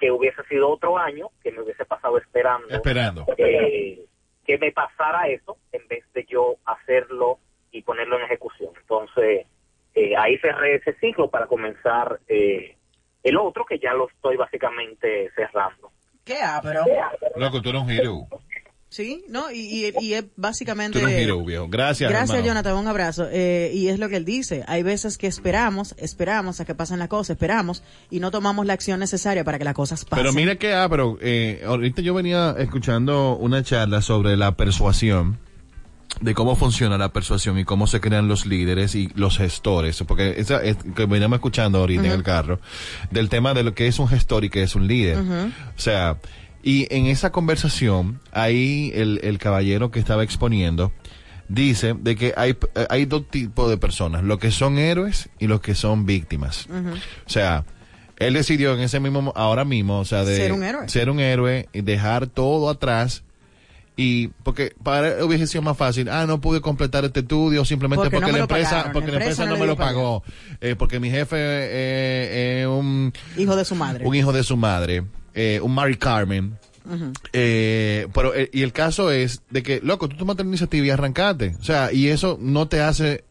[0.00, 3.26] que hubiese sido otro año, que me hubiese pasado esperando, Esperando.
[3.36, 4.00] eh,
[4.46, 7.38] que me pasara eso en vez de yo hacerlo
[7.70, 8.70] y ponerlo en ejecución.
[8.80, 9.46] Entonces,
[9.94, 12.76] eh, ahí cerré ese ciclo para comenzar eh,
[13.24, 15.90] el otro, que ya lo estoy básicamente cerrando.
[16.24, 16.84] ¿Qué ah, pero?
[17.36, 18.28] Loco, tú eres un hero.
[18.88, 19.50] Sí, ¿no?
[19.50, 21.00] Y, y, y es básicamente...
[21.00, 21.66] Tú eres un hero, viejo.
[21.68, 22.46] Gracias, Gracias, hermano.
[22.46, 23.26] Jonathan, un abrazo.
[23.28, 24.62] Eh, y es lo que él dice.
[24.68, 28.74] Hay veces que esperamos, esperamos a que pasen las cosas, esperamos y no tomamos la
[28.74, 30.22] acción necesaria para que las cosas pasen.
[30.22, 35.40] Pero mira que, ah, pero eh, ahorita yo venía escuchando una charla sobre la persuasión,
[36.20, 40.34] de cómo funciona la persuasión y cómo se crean los líderes y los gestores, porque
[40.38, 42.60] esa es que veníamos escuchando ahorita en el carro,
[43.10, 45.18] del tema de lo que es un gestor y que es un líder.
[45.18, 46.18] O sea,
[46.62, 50.92] y en esa conversación, ahí el, el caballero que estaba exponiendo,
[51.48, 52.56] dice de que hay,
[52.88, 56.68] hay dos tipos de personas, los que son héroes y los que son víctimas.
[57.26, 57.64] O sea,
[58.16, 60.88] él decidió en ese mismo, ahora mismo, o sea, de Ser un héroe.
[60.88, 63.23] ser un héroe y dejar todo atrás.
[63.96, 68.04] Y porque para él hubiese sido más fácil, ah, no pude completar este estudio simplemente
[68.04, 70.24] Porque porque, no me la empresa, pagaron, porque la empresa, no me lo pagó,
[70.60, 74.04] eh, porque mi jefe eh, es un, Hijo de su madre.
[74.04, 76.58] un hijo de su madre, eh, un Mary Carmen.
[77.32, 80.90] Eh, pero eh, y el caso es de que, loco, tú tomaste la iniciativa y
[80.90, 81.56] arrancaste.
[81.58, 83.24] O sea, y eso no te hace,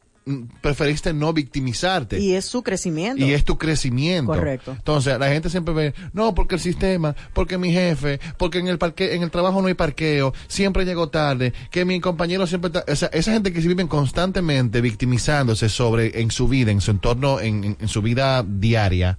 [0.62, 2.20] preferiste no victimizarte.
[2.20, 3.24] Y es su crecimiento.
[3.26, 4.32] Y es tu crecimiento.
[4.32, 4.72] Correcto.
[4.72, 8.78] Entonces, la gente siempre ve, no, porque el sistema, porque mi jefe, porque en el
[8.78, 12.86] parque, en el trabajo no hay parqueo, siempre llego tarde, que mi compañero siempre está,
[12.92, 16.92] o sea, esa gente que se viven constantemente victimizándose sobre, en su vida, en su
[16.92, 19.18] entorno, en, en- en su vida diaria,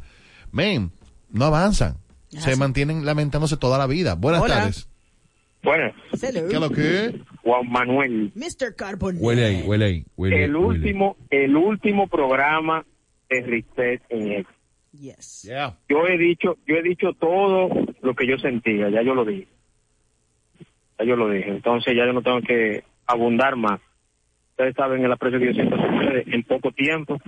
[0.52, 0.90] men,
[1.30, 1.98] no avanzan.
[2.32, 4.14] Es Se mantienen lamentándose toda la vida.
[4.14, 4.54] Buenas Hola.
[4.54, 4.88] tardes.
[5.62, 6.48] Bueno, Hello.
[6.48, 7.22] ¿Qué es lo que?
[7.44, 8.74] Juan Manuel, Mr.
[8.74, 9.16] Carbon.
[9.20, 10.66] Huele ahí, huele ahí, huele el huele.
[10.66, 12.84] último, el último programa
[13.28, 14.46] de Reset en él.
[14.92, 15.42] Yes.
[15.42, 15.76] Yeah.
[15.88, 17.68] Yo he dicho, yo he dicho todo
[18.00, 19.48] lo que yo sentía, ya yo lo dije.
[20.98, 21.50] Ya yo lo dije.
[21.50, 23.80] Entonces ya yo no tengo que abundar más.
[24.50, 27.20] Ustedes saben el aprecio que yo siento ustedes en poco tiempo.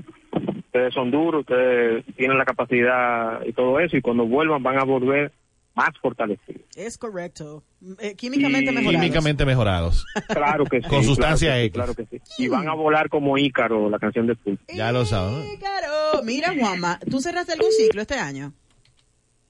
[0.66, 4.84] Ustedes son duros, ustedes tienen la capacidad y todo eso, y cuando vuelvan van a
[4.84, 5.32] volver
[5.76, 6.62] más fortalecidos.
[6.74, 7.62] Es correcto.
[8.00, 9.00] Eh, químicamente Y- mejorados.
[9.02, 10.06] Químicamente mejorados.
[10.28, 10.88] Claro que sí.
[10.88, 12.20] Con sustancia claro que sí, X.
[12.20, 12.42] Claro que sí.
[12.44, 14.58] Y van a volar como Ícaro, la canción de Pulp.
[14.74, 15.44] Ya lo saben.
[15.54, 16.22] Ícaro.
[16.24, 18.52] Mira, Juanma, ¿tú cerraste algún ciclo este año?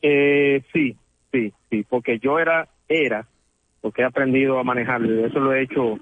[0.02, 0.96] Eh, sí,
[1.32, 3.26] sí, sí, porque yo era, era,
[3.80, 5.98] porque he aprendido a manejarlo, eso lo he hecho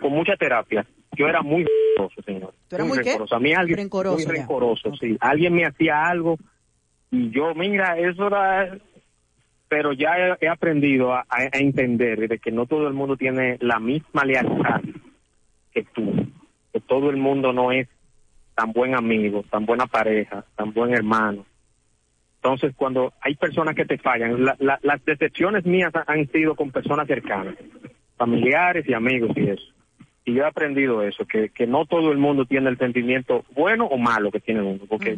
[0.00, 0.86] con mucha terapia.
[1.16, 2.54] Yo era muy rencoroso, señor.
[2.68, 3.04] ¿Tú eras muy qué?
[3.10, 3.34] rencoroso.
[3.34, 5.16] A mí alguien, Rencoroso, muy rencoroso, sí.
[5.20, 6.36] Alguien me hacía algo
[7.10, 8.78] y yo, mira, eso era...
[9.70, 14.24] Pero ya he, aprendido a, entender de que no todo el mundo tiene la misma
[14.24, 14.80] lealtad
[15.72, 16.12] que tú.
[16.72, 17.88] Que todo el mundo no es
[18.56, 21.46] tan buen amigo, tan buena pareja, tan buen hermano.
[22.42, 26.56] Entonces, cuando hay personas que te fallan, la- la- las decepciones mías ha- han sido
[26.56, 27.54] con personas cercanas,
[28.16, 29.62] familiares y amigos y eso.
[30.24, 33.86] Y yo he aprendido eso, que, que no todo el mundo tiene el sentimiento bueno
[33.86, 35.14] o malo que tiene uno, porque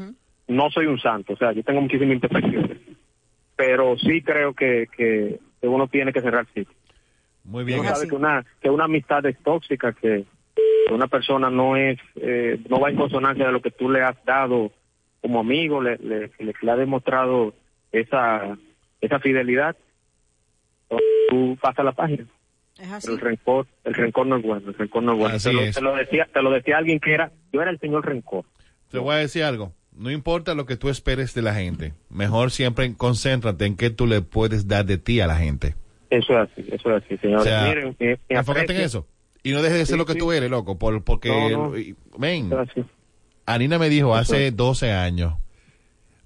[0.48, 2.76] no soy un santo, o sea, yo tengo muchísimas imperfecciones.
[3.64, 6.77] Pero sí creo que, que, que uno tiene que cerrar ciclos.
[7.44, 7.85] Muy bien.
[7.85, 10.25] sabe que una, que una amistad es tóxica, que
[10.90, 14.16] una persona no es, eh, no va en consonancia de lo que tú le has
[14.25, 14.72] dado
[15.20, 17.55] como amigo, le, le, le, le ha demostrado
[17.92, 18.59] esa,
[19.01, 19.77] esa fidelidad,
[21.29, 22.27] tú pasas la página.
[22.79, 23.07] Es así.
[23.07, 25.37] Pero el rencor, el rencor no es bueno, el rencor no es bueno.
[25.37, 25.75] Así Te lo, es.
[25.77, 28.44] te lo decía, te lo decía alguien que era, yo era el señor rencor.
[28.90, 29.72] Te voy a decir algo.
[29.96, 31.92] No importa lo que tú esperes de la gente.
[32.09, 35.74] Mejor siempre concéntrate en qué tú le puedes dar de ti a la gente.
[36.11, 37.40] Eso es así, eso es así, señor.
[37.40, 39.07] O sea, Miren, me- me Enfócate en eso.
[39.42, 40.18] Y no dejes de ser Sí, lo que sí.
[40.18, 40.78] tú eres, loco.
[40.78, 41.74] Por, porque, No, no.
[42.18, 42.50] ven.
[43.46, 45.35] Anina me dijo hace 12 años,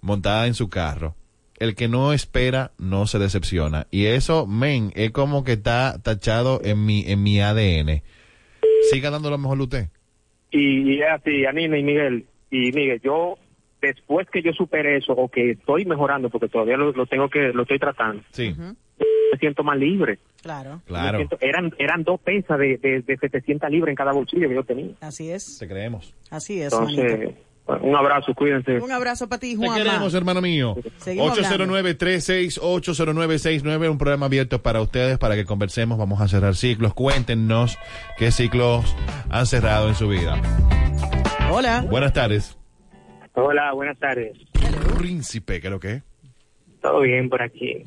[0.00, 1.16] montada en su carro,
[1.58, 3.86] el que no espera no se decepciona.
[3.90, 8.02] Y eso, men, es como que está tachado en mi, en mi ADN.
[8.90, 9.88] Siga dando lo mejor de usted.
[10.50, 13.38] Y, y es así, Anina y Miguel, y Miguel, yo
[13.80, 17.52] después que yo supere eso o que estoy mejorando porque todavía lo, lo tengo que
[17.52, 20.18] lo estoy tratando, Sí, me siento más libre.
[20.42, 20.80] Claro.
[20.86, 21.18] Claro.
[21.18, 24.64] siento- eran eran dos pesas de, de, de 700 libras en cada bolsillo que yo
[24.64, 24.92] tenía.
[25.00, 25.58] Así es.
[25.58, 26.14] Te creemos.
[26.30, 26.72] Así es.
[26.72, 27.34] Entonces,
[27.82, 28.78] un abrazo, cuídense.
[28.78, 29.76] Un abrazo para ti, Te Juanma.
[29.76, 30.76] queremos, hermano mío.
[30.98, 35.98] Seguimos 809-3680969, un programa abierto para ustedes, para que conversemos.
[35.98, 36.94] Vamos a cerrar ciclos.
[36.94, 37.76] Cuéntenos
[38.18, 38.94] qué ciclos
[39.30, 40.40] han cerrado en su vida.
[41.50, 41.84] Hola.
[41.90, 42.55] Buenas tardes.
[43.38, 44.34] Hola, buenas tardes.
[44.98, 46.02] Príncipe, ¿qué es lo que?
[46.80, 47.84] Todo bien por aquí.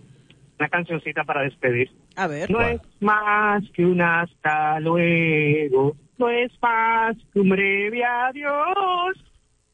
[0.60, 1.90] Una cancioncita para despedir.
[2.16, 2.52] A ver.
[2.52, 9.18] No es más que un hasta luego, no es más que un breve adiós.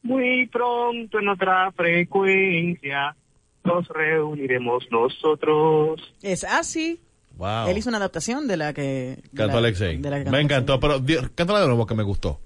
[0.02, 3.14] Muy pronto en otra frecuencia
[3.62, 6.00] nos reuniremos nosotros.
[6.22, 7.00] Es así.
[7.36, 7.68] Wow.
[7.68, 9.18] Él hizo una adaptación de la que...
[9.34, 9.98] Cantó Alexei.
[9.98, 11.02] de la que cantó Me encantó, pero
[11.34, 12.40] cántala de nuevo que me gustó.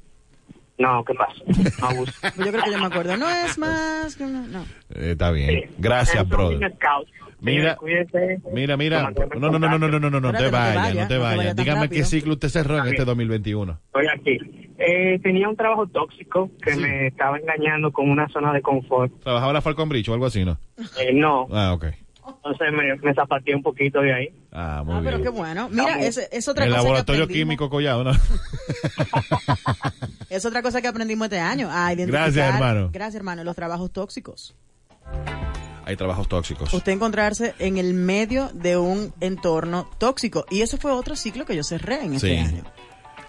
[0.80, 1.34] No, ¿qué pasa?
[1.80, 2.12] No abuso.
[2.38, 3.16] Yo creo que yo me acuerdo.
[3.18, 4.16] No es más.
[4.16, 4.64] Que no, no.
[4.88, 5.70] Está bien.
[5.76, 6.74] Gracias, brother.
[7.42, 7.78] Mira,
[8.52, 9.10] mira, mira.
[9.38, 11.54] No, no, no, no, no, no, no, no, te vayas, no te vayas.
[11.54, 13.78] Dígame qué ciclo usted cerró en este 2021.
[13.86, 14.38] Estoy aquí.
[14.78, 19.12] Eh, tenía un trabajo tóxico que me estaba engañando con una zona de confort.
[19.22, 20.58] ¿Trabajaba la Falcon Bridge o algo así, no?
[20.98, 21.46] Eh, no.
[21.52, 21.86] Ah, ok
[22.42, 24.28] entonces me, me zapateé un poquito de ahí.
[24.52, 25.30] Ah, muy Ah, pero bien.
[25.32, 25.68] qué bueno.
[25.70, 27.46] Mira, es, es otra El cosa laboratorio que aprendimos.
[27.56, 28.12] químico Collado, ¿no?
[30.30, 31.68] Es otra cosa que aprendimos este año.
[31.70, 32.90] A identificar, Gracias, hermano.
[32.92, 33.44] Gracias, hermano.
[33.44, 34.54] Los trabajos tóxicos.
[35.84, 36.72] Hay trabajos tóxicos.
[36.72, 40.46] Usted encontrarse en el medio de un entorno tóxico.
[40.50, 42.36] Y ese fue otro ciclo que yo cerré en este Sí.
[42.36, 42.64] año.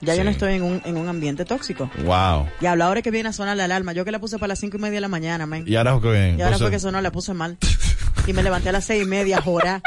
[0.02, 0.26] Ya yo Sí.
[0.26, 1.90] no estoy en un, en un ambiente tóxico.
[2.06, 2.48] Wow.
[2.60, 4.50] Y a la hora que viene a sonar la alarma, yo que la puse para
[4.50, 5.64] las cinco y media de la mañana, man.
[5.68, 6.36] Y ahora, ¿qué?
[6.38, 7.58] Y ahora fue que sonó, la puse mal.
[8.28, 9.82] Y me levanté a las seis y media a jorar.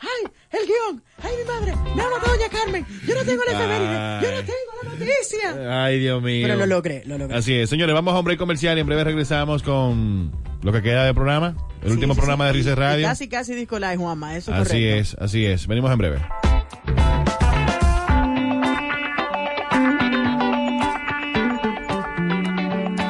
[0.00, 1.02] ¡Ay, el guion!
[1.22, 1.74] ¡Ay, mi madre!
[1.96, 2.86] ¡Me ha matado doña Carmen!
[3.06, 4.20] ¡Yo no tengo la efeméride!
[4.22, 5.84] ¡Yo no tengo la noticia!
[5.84, 6.46] Ay, Dios mío.
[6.46, 7.36] Pero lo logré, lo logré.
[7.36, 7.68] Así es.
[7.68, 10.30] Señores, vamos a un break comercial y en breve regresamos con
[10.62, 11.56] lo que queda del programa.
[11.82, 12.48] El Sí, último sí, programa sí.
[12.48, 13.06] de Rice Y Radio.
[13.08, 14.36] Casi, casi disco live, Juanma.
[14.36, 14.96] Eso es Así correcto.
[15.00, 15.66] es, así es.
[15.66, 16.18] Venimos en breve.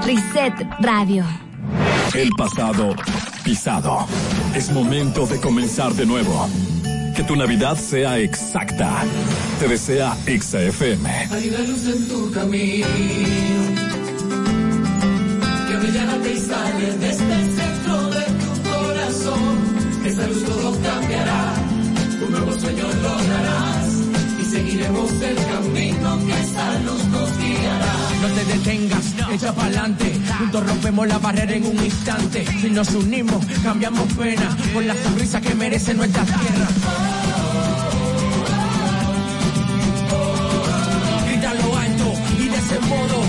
[0.04, 1.24] Reset Radio.
[2.14, 2.94] El pasado
[3.48, 4.06] pisado.
[4.54, 6.46] Es momento de comenzar de nuevo.
[7.16, 9.02] Que tu Navidad sea exacta.
[9.58, 11.08] Te desea XFM.
[11.30, 12.86] Hay una luz en tu camino
[15.66, 19.56] que brillará te sale desde el centro de tu corazón.
[20.04, 21.54] Esa luz todo cambiará,
[22.26, 23.88] un nuevo sueño lograrás
[24.42, 25.36] y seguiremos el
[28.48, 30.18] detengas, echa pa'lante.
[30.38, 32.44] Juntos rompemos la barrera en un instante.
[32.60, 36.66] Si nos unimos, cambiamos pena por la sonrisa que merece nuestra tierra.
[41.26, 43.22] Grita lo alto y de ese modo.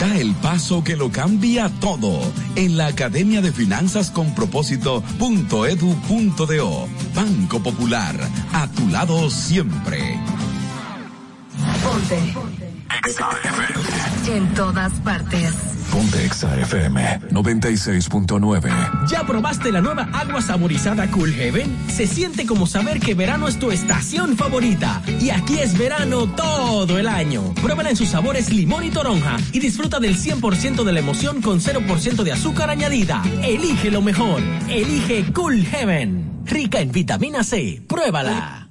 [0.00, 2.20] Da el paso que lo cambia todo
[2.54, 6.88] en la Academia de Finanzas con Propósito.edu.do.
[7.14, 8.16] Banco Popular,
[8.52, 10.17] a tu lado siempre.
[12.08, 12.48] Ponte.
[14.34, 15.52] En todas partes.
[15.92, 19.08] Ponte XFM 96.9.
[19.08, 21.76] ¿Ya probaste la nueva agua saborizada Cool Heaven?
[21.88, 25.02] Se siente como saber que verano es tu estación favorita.
[25.20, 27.52] Y aquí es verano todo el año.
[27.60, 31.60] Pruébala en sus sabores limón y toronja y disfruta del 100% de la emoción con
[31.60, 33.22] 0% de azúcar añadida.
[33.42, 34.40] Elige lo mejor.
[34.68, 36.40] Elige Cool Heaven.
[36.46, 37.82] Rica en vitamina C.
[37.86, 38.67] Pruébala.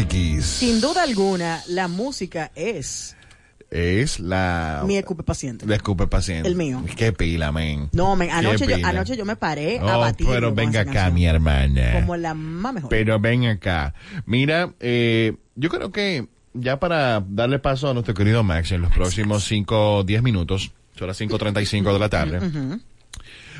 [0.00, 3.16] X Sin duda alguna, la música es
[3.70, 4.82] es la...
[4.84, 5.64] mi escupe paciente.
[5.64, 6.48] La escupe paciente.
[6.48, 6.82] El mío.
[6.96, 7.88] Qué pila, men.
[7.92, 10.26] No, men, anoche yo, anoche yo me paré a Oh, batir.
[10.28, 11.14] pero venga acá, canción.
[11.14, 11.92] mi hermana.
[12.00, 12.90] Como la más mejor.
[12.90, 13.94] Pero ven acá.
[14.26, 18.92] Mira, eh, yo creo que ya para darle paso a nuestro querido Max en los
[18.92, 22.40] próximos 5 o 10 minutos, son las 5.35 de la tarde.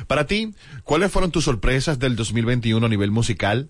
[0.07, 3.69] Para ti, ¿cuáles fueron tus sorpresas del 2021 a nivel musical?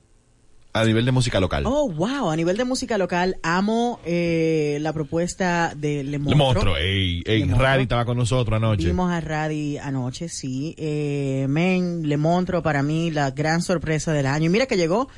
[0.73, 1.63] A nivel de música local.
[1.65, 2.29] Oh, wow.
[2.31, 6.37] A nivel de música local, amo eh, la propuesta de Le Monstro.
[6.45, 7.63] monstruo, ey, ey, Le Monstro.
[7.65, 8.85] Radi estaba con nosotros anoche.
[8.85, 10.73] Vimos a Radi anoche, sí.
[10.77, 14.45] Eh, men, Le Montro para mí la gran sorpresa del año.
[14.45, 15.09] Y mira que llegó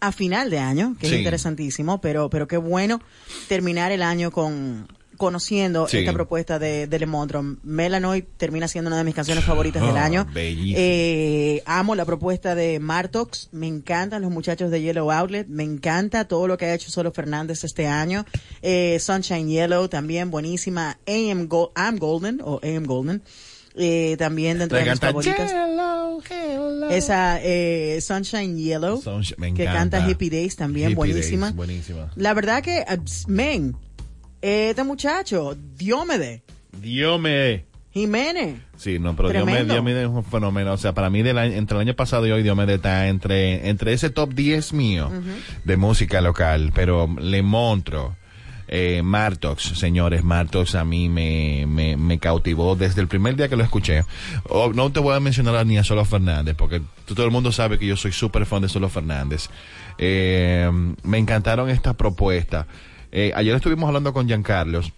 [0.00, 1.14] a final de año, que Sí.
[1.14, 3.00] es interesantísimo, pero, pero qué bueno
[3.48, 4.88] terminar el año con
[5.18, 5.98] conociendo Sí.
[5.98, 7.42] esta propuesta de, de Le Montro.
[7.62, 10.26] Melanoid termina siendo una de mis canciones favoritas del año.
[10.34, 16.26] Eh, amo la propuesta de Martox, me encantan los muchachos de Yellow Outlet, me encanta
[16.26, 18.24] todo lo que ha hecho Solo Fernández este año.
[18.62, 20.98] Eh, Sunshine Yellow también buenísima.
[21.06, 23.22] AM Go- I'm Golden o AM Golden.
[23.80, 25.52] Eh, también dentro Le de mis favoritas.
[25.52, 26.88] Hello.
[26.90, 31.46] Esa eh, Sunshine Yellow Sunshine- que canta Hippie Days también Hippie buenísima.
[31.46, 32.10] Days, buenísima.
[32.16, 33.76] La verdad que, uh, men,
[34.42, 36.42] este muchacho, Diómede,
[36.80, 37.64] Diome.
[37.92, 39.74] Jiménez, Sí, no, pero Diomedes, Tremendo.
[39.74, 40.72] Diomedes es un fenómeno.
[40.74, 43.68] O sea, para mí, del año- entre el año pasado y hoy, Diomedes está entre,
[43.68, 45.10] entre ese top 10 mío
[45.64, 46.70] de música local.
[46.74, 48.14] Pero Le Montro,
[48.68, 53.56] eh, Martox, señores, Martox a mí me, me, me cautivó desde el primer día que
[53.56, 54.04] lo escuché.
[54.48, 57.78] Oh, no te voy a mencionar ni a Solo Fernández, porque todo el mundo sabe
[57.80, 59.48] que yo soy súper fan de Solo Fernández.
[59.96, 60.70] Eh,
[61.02, 62.66] me encantaron estas propuestas.
[63.12, 64.92] Eh, ayer estuvimos hablando con Giancarlos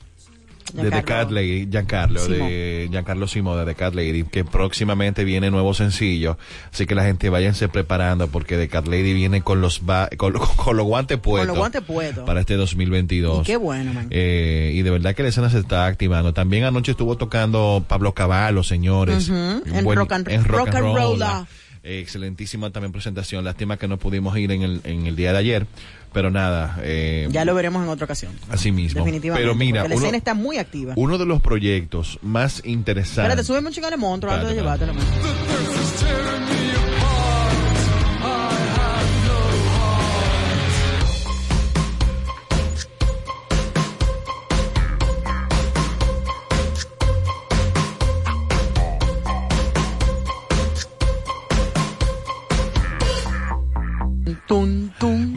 [0.75, 1.05] de The Giancarlo.
[1.25, 2.45] Cat Lady, Giancarlo, Simo.
[2.47, 6.39] de Giancarlo Simo de The Cat Lady, que próximamente viene nuevo sencillo,
[6.73, 10.33] así que la gente váyanse preparando porque The Cat Lady viene con los ba- con,
[10.57, 11.41] con los guantes puestos.
[11.41, 12.25] con los guantes puestos.
[12.25, 13.41] Para este 2022.
[13.41, 14.07] Y qué bueno, man.
[14.11, 16.33] Eh, y de verdad que la escena se está activando.
[16.35, 19.29] También anoche estuvo tocando Pablo Caballo, señores.
[19.29, 20.95] En Rock and- en Rock and Rolla.
[21.03, 21.47] Rolla.
[21.83, 23.43] Eh, excelentísima también presentación.
[23.45, 25.67] Lástima que no pudimos ir en el, en el día de ayer,
[26.13, 26.79] pero nada.
[26.83, 28.33] Eh, Ya lo veremos en otra ocasión.
[28.51, 29.01] Así mismo.
[29.05, 29.43] Definitivamente.
[29.47, 30.95] Pero mira, la uno- escena está muy activa.
[30.97, 33.19] uno de los proyectos más interesantes.
[33.25, 34.93] Espérate, súbeme un chingón de monstruo antes de llevártelo.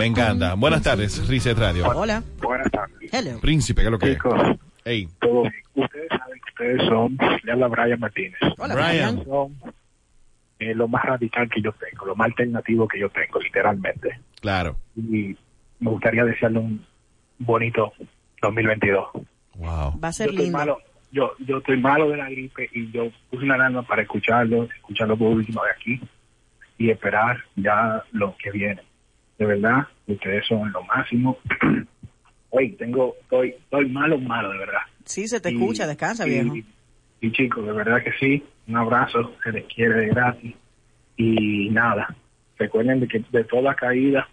[0.04, 0.56] Me encanta.
[0.56, 1.88] Buenas tardes, Reset Radio.
[1.88, 2.22] Hola.
[2.42, 3.10] Buenas tardes.
[3.14, 3.40] Hello.
[3.40, 4.14] Príncipe, ¿qué es lo que es?
[4.16, 4.42] Chicos,
[4.84, 5.54] Ey, todo bien.
[5.76, 8.38] Ustedes saben que ustedes son, le habla Brian Martínez.
[8.58, 9.16] Hola, Brian.
[9.16, 9.24] Brian.
[9.24, 9.56] Son
[10.60, 14.20] eh, lo más radical que yo tengo, lo más alternativo que yo tengo, literalmente.
[14.42, 14.76] claro.
[14.98, 15.38] Y
[15.80, 16.86] me gustaría desearle un
[17.40, 17.94] bonito
[18.42, 19.06] 2022.
[19.56, 20.02] Wow.
[20.02, 20.58] Va a ser yo estoy lindo.
[20.58, 20.78] malo,
[21.14, 25.16] yo, yo estoy malo de la gripe y yo puse una alarma para escucharlo, escucharlo
[25.16, 26.02] por última vez aquí
[26.78, 28.82] y esperar ya lo que viene.
[29.38, 31.38] De verdad, ustedes son lo máximo.
[32.50, 34.82] Oye, tengo, estoy, estoy malo, malo, de verdad.
[35.06, 36.56] Sí, se te Y- escucha, descansa, y- viejo.
[37.22, 40.54] Y chicos, de verdad que sí, un abrazo, se les quiere de gratis.
[41.18, 42.16] Y nada,
[42.58, 44.28] recuerden de que de toda caída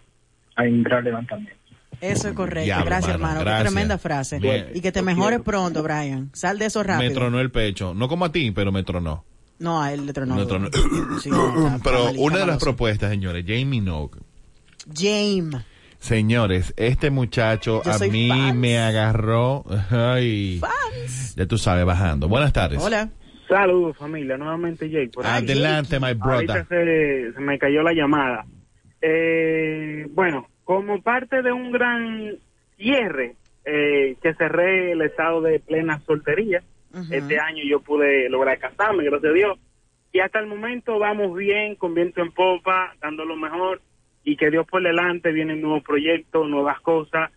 [0.55, 1.55] hay un gran levantamiento.
[2.01, 2.65] Eso es correcto.
[2.65, 3.57] Diablo, gracias, hermano, hermano.
[3.57, 4.39] Qué tremenda frase.
[4.39, 4.67] Bien.
[4.73, 6.31] Y que te mejores pronto, Brian.
[6.33, 7.09] Sal de eso rápido.
[7.09, 7.93] Me tronó el pecho.
[7.93, 9.23] No como a ti, pero me tronó.
[9.59, 10.35] No, a él le tronó.
[10.35, 10.67] Me tronó.
[11.21, 14.19] Sí, no, está- está pero una de las propuestas, señores, Jamie Nogue.
[14.93, 15.55] James.
[15.99, 18.55] Señores, este muchacho Yo a mí fans.
[18.55, 19.63] me agarró.
[19.91, 21.35] Ay, Fans.
[21.35, 22.27] ya tú sabes, bajando.
[22.27, 22.81] Buenas tardes.
[22.81, 23.09] Hola.
[23.47, 25.09] Saludos familia, nuevamente Jake.
[25.13, 25.25] Por.
[25.25, 26.67] Adelante, my Ahorita brother.
[26.67, 28.45] se, se me cayó la llamada.
[29.01, 32.37] Eh, bueno, como parte de un gran
[32.77, 36.61] cierre eh, que cerré el estado de plena soltería,
[37.09, 39.59] este año yo pude lograr casarme, gracias a Dios.
[40.13, 43.81] Y hasta el momento vamos bien, con viento en popa, dando lo mejor.
[44.23, 47.31] Y que Dios por delante vienen nuevos proyectos, nuevas cosas.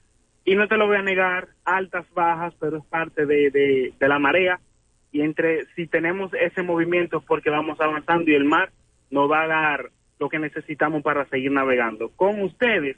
[0.44, 4.18] Y no te lo voy a negar, altas, bajas, pero es parte de, de, la
[4.18, 4.60] marea.
[5.10, 8.70] Y entre, si tenemos ese movimiento porque vamos avanzando y el mar
[9.10, 12.10] nos va a dar lo que necesitamos para seguir navegando.
[12.10, 12.96] Con ustedes,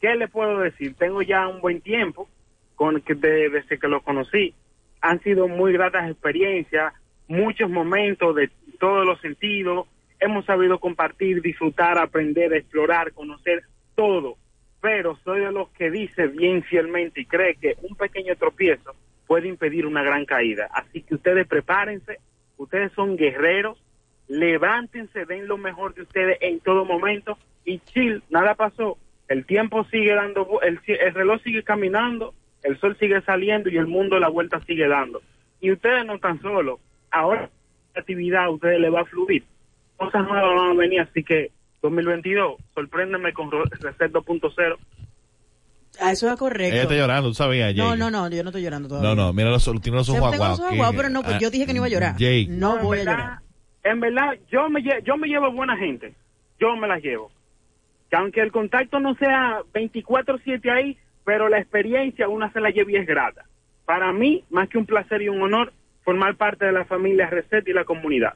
[0.00, 0.94] ¿qué les puedo decir?
[0.94, 2.28] Tengo ya un buen tiempo
[2.74, 4.54] con de- desde que lo conocí.
[5.00, 6.92] Han sido muy gratas experiencias,
[7.28, 9.86] muchos momentos de todos los sentidos.
[10.20, 13.62] Hemos sabido compartir, disfrutar, aprender, explorar, conocer
[13.94, 14.36] todo.
[14.80, 18.94] Pero soy de los que dice bien fielmente y cree que un pequeño tropiezo
[19.26, 20.68] puede impedir una gran caída.
[20.72, 22.18] Así que ustedes prepárense,
[22.56, 23.82] ustedes son guerreros,
[24.28, 28.98] levántense, den lo mejor de ustedes en todo momento y chill, nada pasó.
[29.28, 33.86] El tiempo sigue dando, el, el reloj sigue caminando, el sol sigue saliendo y el
[33.86, 35.22] mundo la vuelta sigue dando.
[35.60, 36.80] Y ustedes no están solos.
[37.10, 37.50] Ahora
[37.94, 39.44] la actividad a ustedes le va a fluir.
[39.98, 41.50] Cosas nuevas van a venir, así que
[41.82, 44.76] 2022, sorpréndeme con Reset 2.0.
[46.00, 46.72] Ah, eso es correcto.
[46.74, 47.88] Ella está llorando, tú sabías, Jake.
[47.88, 49.08] No, no, no, yo no estoy llorando todavía.
[49.10, 50.58] No, no, mira, los, tiene los ojos tengo aguados.
[50.58, 50.74] los ojos ¿qué?
[50.76, 52.12] aguados, pero no, pues Ah, yo dije que no iba a llorar.
[52.16, 52.46] Jake.
[52.48, 53.38] No en voy a verdad- llorar.
[53.84, 56.14] En verdad, yo me, lle- yo me llevo buena gente.
[56.60, 57.30] Yo me la llevo.
[58.10, 62.92] Que aunque el contacto no sea 24-7 ahí, pero la experiencia una se la lleva
[62.92, 63.44] y es grata.
[63.84, 65.72] Para mí, más que un placer y un honor,
[66.04, 68.34] formar parte de la familia Reset y la comunidad.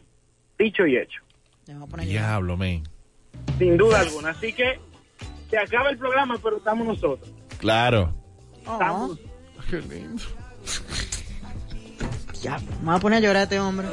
[0.58, 1.20] Dicho y hecho.
[1.66, 2.82] Diablo, men.
[3.58, 4.30] Sin duda alguna.
[4.30, 4.80] Así que
[5.50, 7.30] se acaba el programa, pero estamos nosotros.
[7.58, 8.12] Claro.
[8.58, 9.18] Estamos.
[9.70, 10.22] Qué lindo.
[12.42, 13.86] Ya, me voy a poner a llorar a este hombre.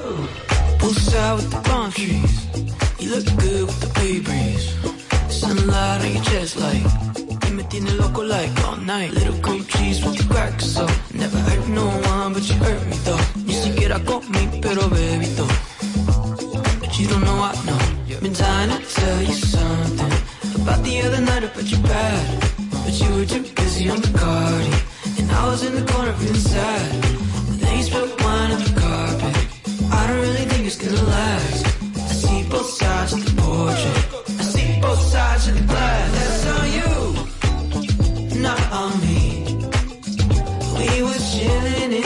[0.80, 2.48] Poolside with the palm trees.
[3.00, 4.76] You look good with the bay breeze.
[5.30, 6.84] Sunlight on your chest like.
[7.48, 9.12] Y me tiene loco like all night.
[9.14, 10.88] Little goat cheese with the crack so.
[11.14, 13.20] Never hurt no one, but you hurt me though.
[13.46, 15.48] Ni siquiera con me, pero bebito.
[17.00, 18.20] You don't know I know.
[18.20, 20.12] Been dying to tell you something.
[20.62, 22.54] About the other night up at your pad.
[22.84, 24.74] But you were too busy on the party.
[25.22, 26.94] And I was in the corner feeling sad.
[27.50, 29.36] And then you spilled wine on the carpet.
[29.94, 31.66] I don't really think it's gonna last.
[31.96, 34.40] I see both sides of the portrait.
[34.42, 36.12] I see both sides of the glass.
[36.16, 36.92] That's on you,
[38.42, 39.46] not on me.
[40.78, 42.04] We were chilling in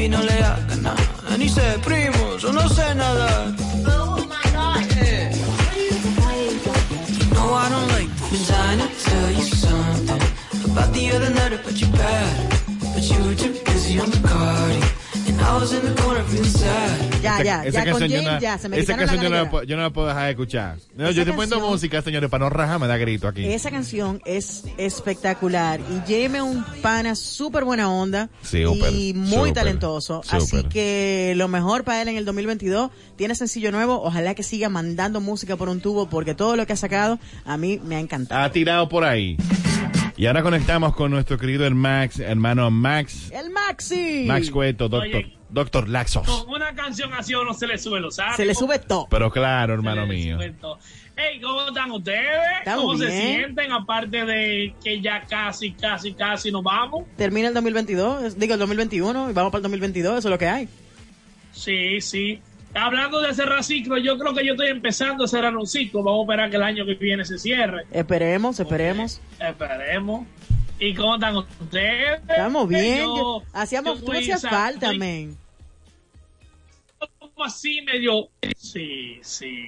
[0.00, 1.36] baby, no le haga nada.
[1.38, 3.54] He said, primo, yo no sé nada.
[3.86, 4.84] Oh my god.
[4.96, 5.34] Yeah.
[7.18, 8.30] You know I don't like this.
[8.30, 10.22] Been trying to tell you something
[10.70, 12.62] about the other night up at your pad.
[12.94, 14.99] But you were too busy on the party.
[17.22, 19.64] Ya, ya, Esa ya con James no- ya, se me esa canción yo no, la
[19.64, 20.76] yo no la puedo dejar de escuchar.
[20.96, 23.44] No, Esa yo estoy poniendo canción- música, señores, para no rajarme da grito aquí.
[23.44, 29.30] Esa canción es espectacular y Jaime es un pana súper buena onda Súper, y muy
[29.30, 30.22] súper, talentoso.
[30.22, 30.38] súper.
[30.40, 34.02] Así que lo mejor para él en el 2022 tiene sencillo nuevo.
[34.02, 37.56] Ojalá que siga mandando música por un tubo porque todo lo que ha sacado a
[37.58, 38.42] mí me ha encantado.
[38.42, 39.36] Ha tirado por ahí.
[40.16, 44.24] Y ahora conectamos con nuestro querido el Max, hermano Max, El Maxi.
[44.26, 45.36] Max Cueto, doctor, Oye.
[45.52, 46.26] Doctor Laxos.
[46.26, 48.36] Con una canción así uno se le sube los ánimos.
[48.36, 49.06] Se le sube todo.
[49.10, 50.38] Pero claro, hermano mío.
[51.16, 52.40] Hey, ¿cómo están ustedes?
[52.60, 53.72] Estamos ¿Cómo se sienten?
[53.72, 57.04] Aparte de que ya casi, casi, casi nos vamos.
[57.16, 60.48] Termina el 2022, digo el 2021 y vamos para el 2022, eso es lo que
[60.48, 60.68] hay.
[61.52, 62.40] Sí, sí.
[62.72, 66.02] Hablando de cerrar ciclo, yo creo que yo estoy empezando a cerrar un ciclo.
[66.02, 67.84] Vamos a esperar que el año que viene se cierre.
[67.90, 69.20] Esperemos, esperemos.
[69.40, 70.24] Esperemos.
[70.80, 72.20] ¿Y cómo están ustedes?
[72.22, 72.98] Estamos bien.
[73.06, 75.36] Yo- yo- hacíamos, yo tú hacías falta, men.
[77.44, 78.28] así medio...
[78.56, 79.66] Sí, sí.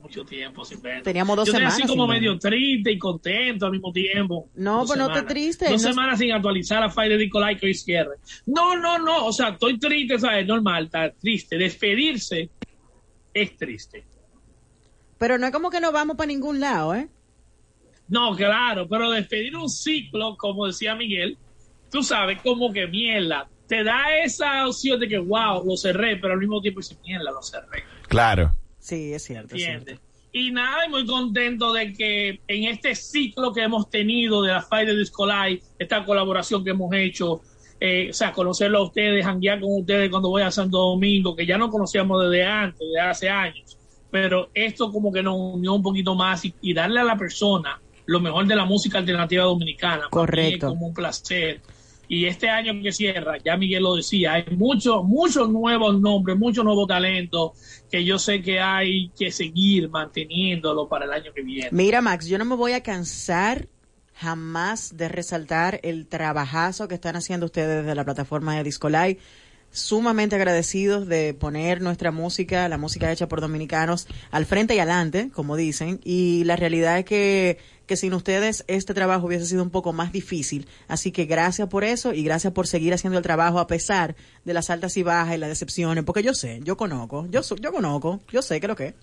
[0.00, 1.02] Mucho tiempo sin ver.
[1.02, 2.20] Teníamos dos yo semanas así como ver.
[2.20, 4.48] medio triste y contento al mismo tiempo.
[4.54, 7.66] No, pues no te triste, Dos no- semanas sin actualizar a Fire de Nicolai que
[7.66, 8.16] hoy cierre.
[8.46, 9.26] No, no, no.
[9.26, 10.46] O sea, estoy triste, ¿sabes?
[10.46, 11.58] Normal, está triste.
[11.58, 12.48] Despedirse
[13.34, 14.04] es triste.
[15.18, 17.08] Pero no es como que no vamos para ningún lado, ¿eh?
[18.08, 21.36] No, claro, pero despedir un ciclo, como decía Miguel,
[21.90, 23.48] tú sabes, como que mierda.
[23.66, 27.30] Te da esa opción de que, wow, lo cerré, pero al mismo tiempo dice, mierda,
[27.30, 27.84] lo cerré.
[28.08, 28.54] Claro.
[28.78, 29.54] Sí, es cierto.
[29.54, 29.92] es cierto.
[30.32, 34.62] Y nada, y muy contento de que en este ciclo que hemos tenido de la
[34.62, 37.42] Fire Disco Live, esta colaboración que hemos hecho,
[37.80, 41.46] eh, o sea, conocerlo a ustedes, janguear con ustedes cuando voy a Santo Domingo, que
[41.46, 43.78] ya no conocíamos desde antes, desde hace años,
[44.10, 47.80] pero esto como que nos unió un poquito más y, y darle a la persona
[48.08, 50.08] lo mejor de la música alternativa dominicana.
[50.08, 50.66] Correcto.
[50.66, 51.60] Es como un placer.
[52.08, 56.64] Y este año que cierra, ya Miguel lo decía, hay muchos, muchos nuevos nombres, muchos
[56.64, 57.52] nuevos talentos
[57.90, 61.68] que yo sé que hay que seguir manteniéndolo para el año que viene.
[61.70, 63.68] Mira, Max, yo no me voy a cansar
[64.14, 69.18] jamás de resaltar el trabajazo que están haciendo ustedes desde la plataforma de Discolay.
[69.70, 75.28] Sumamente agradecidos de poner nuestra música, la música hecha por dominicanos, al frente y adelante,
[75.30, 76.00] como dicen.
[76.04, 80.12] Y la realidad es que, que sin ustedes este trabajo hubiese sido un poco más
[80.12, 80.68] difícil.
[80.86, 84.14] Así que gracias por eso y gracias por seguir haciendo el trabajo a pesar
[84.44, 86.04] de las altas y bajas y las decepciones.
[86.04, 88.94] Porque yo sé, yo conozco, yo, yo conozco, yo sé que lo que.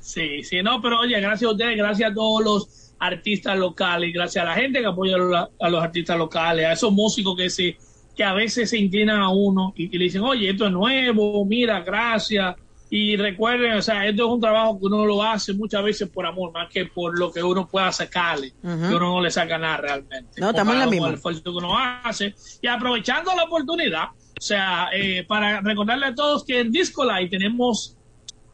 [0.00, 4.44] Sí, sí, no, pero oye, gracias a ustedes, gracias a todos los artistas locales, gracias
[4.44, 5.16] a la gente que apoya
[5.60, 7.76] a los artistas locales, a esos músicos que se
[8.16, 11.44] que a veces se inclinan a uno y, y le dicen, oye, esto es nuevo,
[11.44, 12.54] mira, gracias.
[12.94, 16.26] Y recuerden, o sea, esto es un trabajo que uno lo hace muchas veces por
[16.26, 19.78] amor, más que por lo que uno pueda sacarle, que uno no le saca nada
[19.78, 20.38] realmente.
[20.38, 21.08] No, estamos en la misma.
[21.08, 22.34] el esfuerzo que uno hace.
[22.60, 27.30] Y aprovechando la oportunidad, o sea, eh, para recordarle a todos que en Disco Live
[27.30, 27.96] tenemos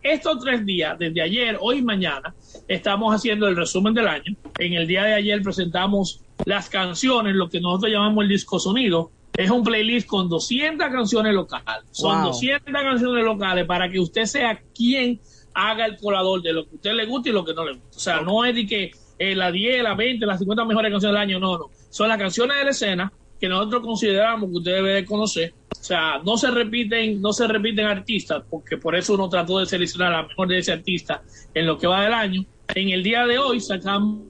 [0.03, 2.33] estos tres días, desde ayer, hoy y mañana,
[2.69, 4.37] estamos haciendo el resumen del año.
[4.61, 9.11] En el día de ayer presentamos las canciones, lo que nosotros llamamos el disco sonido.
[9.39, 11.85] Es un playlist con 200 canciones locales.
[11.93, 12.27] Son Wow.
[12.33, 15.21] 200 canciones locales para que usted sea quien
[15.55, 17.75] haga el colador de lo que a usted le gusta y lo que no le
[17.75, 17.97] gusta.
[17.97, 21.15] O sea, no es de que eh, las 10, las 20, las 50 mejores canciones
[21.15, 21.71] del año, no, no.
[21.89, 25.55] Son las canciones de la escena que nosotros consideramos que usted debe de conocer.
[25.71, 29.67] O sea, no se repiten, no se repiten artistas, porque por eso uno trató de
[29.67, 31.23] seleccionar la mejor de ese artista
[31.55, 32.45] en lo que va del año.
[32.75, 34.23] En el día de hoy sacamos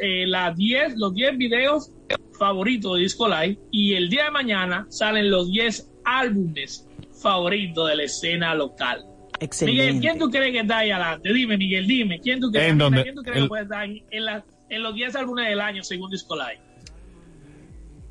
[0.00, 1.90] eh, las 10, los 10 videos
[2.38, 6.86] favoritos de Disco Live y el día de mañana salen los 10 álbumes
[7.20, 9.04] favoritos de la escena local.
[9.40, 9.82] Excelente.
[9.82, 11.32] Miguel, ¿quién tú crees que está ahí adelante?
[11.32, 12.20] Dime, Miguel, dime.
[12.20, 13.02] ¿Quién tú crees, ¿En dónde?
[13.02, 15.60] ¿quién tú crees El- que puede estar en, en la- en los 10 álbumes del
[15.60, 16.60] año según Disco Live?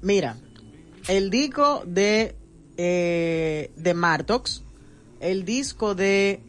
[0.02, 0.38] Mira,
[1.08, 2.36] el disco de,
[2.78, 4.64] eh, de Martox,
[5.20, 6.42] el disco de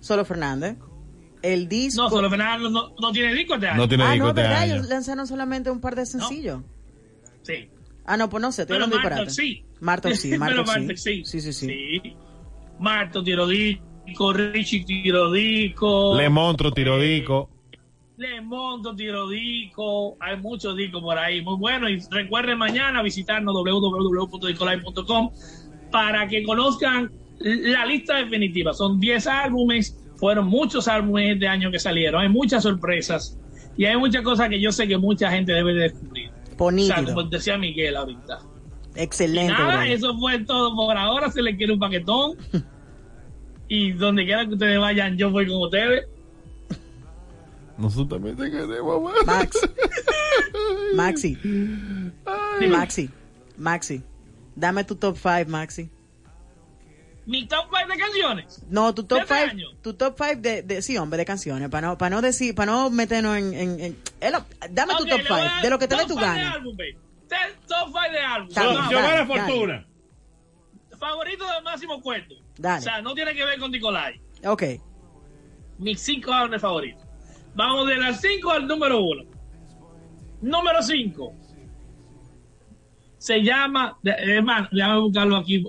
[0.00, 0.76] Solo Fernández,
[1.42, 2.02] el disco...
[2.02, 3.76] No, Solo no, no tiene disco este año.
[3.78, 4.62] No tiene ah, disco no, este ¿verdad?
[4.62, 4.74] año.
[4.74, 6.62] Ellos lanzaron solamente un par de sencillos.
[7.42, 7.68] Sí.
[8.04, 9.30] Ah, no, pues no sé, estoy Marto disparate.
[9.30, 9.64] sí.
[9.80, 10.64] Martox sí, Marto
[10.96, 11.24] sí.
[11.24, 11.40] sí.
[11.40, 12.16] Sí, sí.
[12.78, 16.16] Marto Tirodico, Richie Tirodico.
[16.16, 17.50] Le Montro, Tirodico.
[18.20, 20.16] Le Monto Tirodico.
[20.20, 21.40] Hay muchos discos por ahí.
[21.40, 21.88] Muy bueno.
[21.88, 25.30] Y recuerden mañana visitarnos www.discolive.com
[25.90, 28.74] para que conozcan la lista definitiva.
[28.74, 29.99] Son 10 álbumes.
[30.20, 32.20] Fueron muchos álbumes este año que salieron.
[32.20, 33.38] Hay muchas sorpresas.
[33.76, 36.28] Y hay muchas cosas que yo sé que mucha gente debe de descubrir.
[36.28, 37.04] O sea, Bonito.
[37.06, 38.40] como decía Miguel ahorita.
[38.96, 39.52] Excelente.
[39.54, 39.92] Nada, brother.
[39.92, 41.30] eso fue todo por ahora.
[41.30, 42.36] Se le quiere un paquetón.
[43.68, 46.06] y donde quiera que ustedes vayan, yo voy con ustedes.
[47.78, 49.10] Nosotros también te queremos.
[49.24, 49.56] Max.
[50.94, 51.38] Maxi.
[52.68, 53.08] Maxi.
[53.56, 54.02] Maxi.
[54.54, 55.88] Dame tu top 5, Maxi.
[57.26, 58.62] Mi top 5 de canciones.
[58.68, 59.66] No, tu top ¿De este 5, año?
[59.82, 62.72] tu top 5 de, de, sí, hombre, de canciones, para no, para no decir, para
[62.72, 65.62] no meternos en, en, en- lo- dame Ok, tu top le voy a 5, dar
[65.62, 66.52] de lo que te dé top tu five de gana.
[67.68, 68.48] Top 5 de álbum.
[68.50, 69.26] Giovanna dale.
[69.26, 69.86] Fortuna.
[70.98, 72.34] Favorito de Máximo Cuerto.
[72.58, 72.78] Dale.
[72.78, 74.20] O sea, no tiene que ver con Nicolai.
[74.44, 74.62] Ok,
[75.78, 77.02] Mis 5 álbumes favoritos.
[77.54, 79.24] Vamos de las 5 al número 1.
[80.42, 81.32] Número 5.
[83.18, 85.62] Se llama, hermano, déjame buscarlo aquí.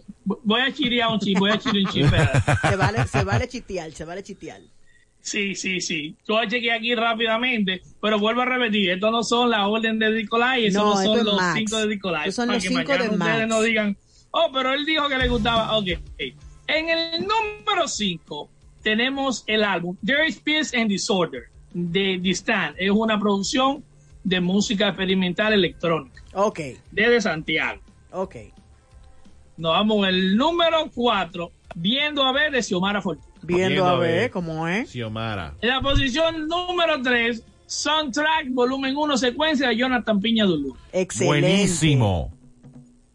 [0.43, 2.05] Voy a chirear un chip, voy a chirear un chip.
[2.69, 4.61] se vale, se vale chitear, se vale chitear.
[5.21, 6.15] Sí, sí, sí.
[6.27, 10.65] Yo chequeé aquí rápidamente, pero vuelvo a repetir, estos no son la orden de Nicolai,
[10.65, 11.59] esos No, no, son es los Max.
[11.59, 12.31] cinco de Nicolai.
[12.31, 13.47] Son para los que cinco mañana de ustedes Max.
[13.49, 13.97] no digan,
[14.31, 15.77] oh, pero él dijo que le gustaba.
[15.77, 15.87] Ok.
[16.67, 18.49] En el número 5
[18.81, 22.75] tenemos el álbum There is Peace and Disorder de The Stand.
[22.79, 23.83] Es una producción
[24.23, 26.59] de música experimental electrónica Ok,
[26.91, 27.81] desde Santiago.
[28.11, 28.35] ok.
[29.61, 33.31] Nos vamos el número 4, Viendo a ver de Xiomara Fortuna.
[33.43, 34.31] Viendo, Viendo a ver ver.
[34.31, 34.89] cómo es.
[34.89, 35.53] Xiomara.
[35.61, 40.75] En la posición número 3, Soundtrack Volumen 1, secuencia de Jonathan Piña Dulú.
[40.91, 41.47] Excelente.
[41.47, 42.33] Buenísimo.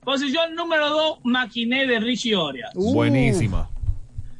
[0.04, 2.70] Posición número 2, Maquiné de Richie Orias.
[2.76, 3.68] Uh, Buenísima.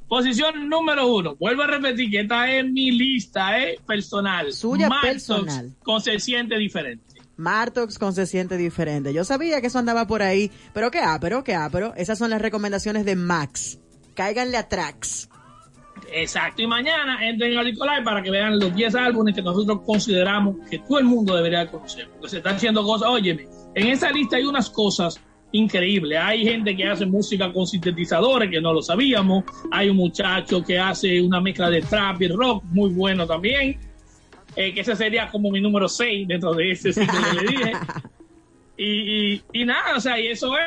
[0.07, 4.53] Posición número 1, vuelvo a repetir que esta es mi lista eh, personal.
[4.53, 5.73] Suya Martox personal.
[5.83, 7.06] Con se siente diferente.
[7.37, 9.13] Martox con se siente diferente.
[9.13, 12.41] Yo sabía que eso andaba por ahí, pero qué pero qué pero Esas son las
[12.41, 13.79] recomendaciones de Max.
[14.15, 15.29] Cáiganle a tracks.
[16.13, 16.63] Exacto.
[16.63, 20.79] Y mañana entren a Nicolai para que vean los 10 álbumes que nosotros consideramos que
[20.79, 22.09] todo el mundo debería conocer.
[22.11, 23.09] Porque se están haciendo cosas.
[23.09, 25.21] Óyeme, en esa lista hay unas cosas
[25.53, 26.19] increíbles.
[26.21, 29.45] Hay gente que hace música con sintetizadores que no lo sabíamos.
[29.71, 33.79] Hay un muchacho que hace una mezcla de trap y rock muy bueno también.
[34.57, 37.73] Eh, que ese sería como mi número 6 dentro de ese sitio que le dije.
[38.79, 38.85] Y,
[39.35, 40.65] y, y nada, o sea, y eso es.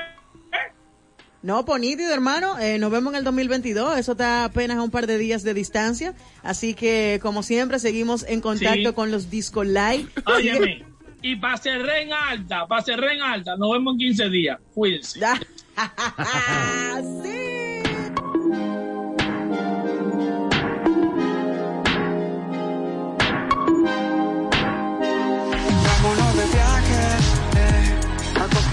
[1.42, 2.60] No, pues nítido, hermano.
[2.60, 3.98] Eh, nos vemos en el 2022.
[3.98, 6.14] Eso está apenas a un par de días de distancia.
[6.44, 8.94] Así que, como siempre, seguimos en contacto Sí.
[8.94, 10.06] con los Disco Live.
[10.26, 10.86] Óyeme.
[11.22, 14.58] Y para cerrar en alta, para cerrar en alta, nos vemos en 15 días.
[14.74, 15.20] Cuídense.
[17.24, 17.49] sí.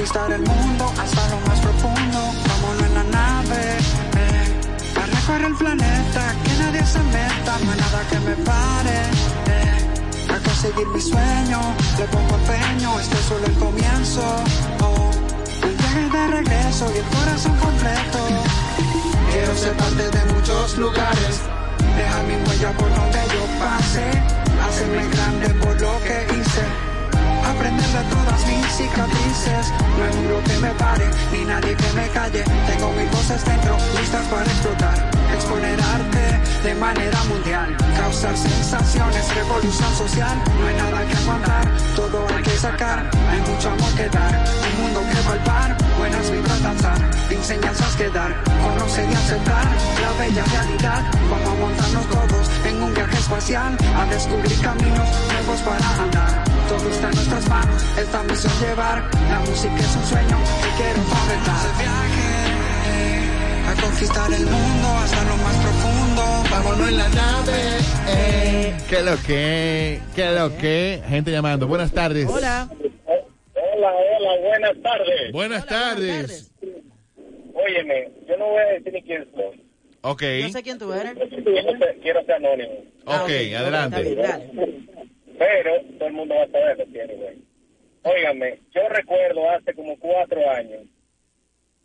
[0.06, 2.18] Conquistar el mundo hasta lo más profundo.
[2.48, 3.78] Vámonos en la nave
[4.16, 8.98] eh, a recorrer el planeta, que nadie se meta, no hay nada que me pare.
[9.48, 11.60] eh, a conseguir mi sueño,
[11.98, 14.22] le pongo empeño, este es solo el comienzo.
[14.80, 15.10] Oh,
[15.62, 18.18] el viaje de regreso y el corazón completo.
[19.32, 21.40] Quiero ser parte de muchos lugares,
[21.96, 24.04] dejar mi huella por donde yo pase,
[24.66, 26.85] hacerme grande por lo que hice.
[27.56, 32.06] Aprender de todas mis cicatrices, no hay muro que me pare, ni nadie que me
[32.08, 32.44] calle.
[32.66, 35.10] Tengo mis voces dentro, listas para explotar.
[35.32, 36.26] Exponer arte
[36.62, 40.36] de manera mundial, causar sensaciones, revolución social.
[40.60, 41.64] No hay nada que aguantar,
[41.96, 43.10] todo hay que sacar.
[43.30, 44.44] Hay mucho amor que dar,
[44.76, 48.34] un mundo que palpar, buenas vibras danzar, enseñanzas que dar.
[48.44, 49.64] Conocer y aceptar
[50.02, 51.02] la bella realidad.
[51.30, 56.45] Vamos a montarnos todos en un viaje espacial, a descubrir caminos nuevos para andar.
[56.68, 59.10] Todo está en nuestras manos, esta misión llevar.
[59.28, 61.56] La música es un sueño que quiero fomentar.
[61.56, 62.26] Ese viaje
[63.66, 66.22] a conquistar el mundo hasta lo más profundo.
[66.50, 67.62] Vámonos en la nave.
[68.08, 70.00] Eh, ¿Qué lo que?
[70.14, 71.02] ¿Qué lo que?
[71.08, 71.66] Gente llamando.
[71.66, 72.26] Buenas tardes.
[72.28, 72.68] Hola.
[73.08, 75.32] Hola, hola, buenas tardes.
[75.32, 76.52] Buenas tardes.
[77.54, 79.62] Óyeme, yo no voy a decir ni quién soy.
[80.02, 80.22] Ok.
[80.42, 81.14] No sé quién tú eres.
[81.14, 82.74] Quiero ser, quiero ser anónimo.
[83.06, 84.16] Ok, adelante.
[85.38, 87.42] Pero todo el mundo va a saber lo que anyway.
[88.02, 90.86] Óigame, yo recuerdo hace como cuatro años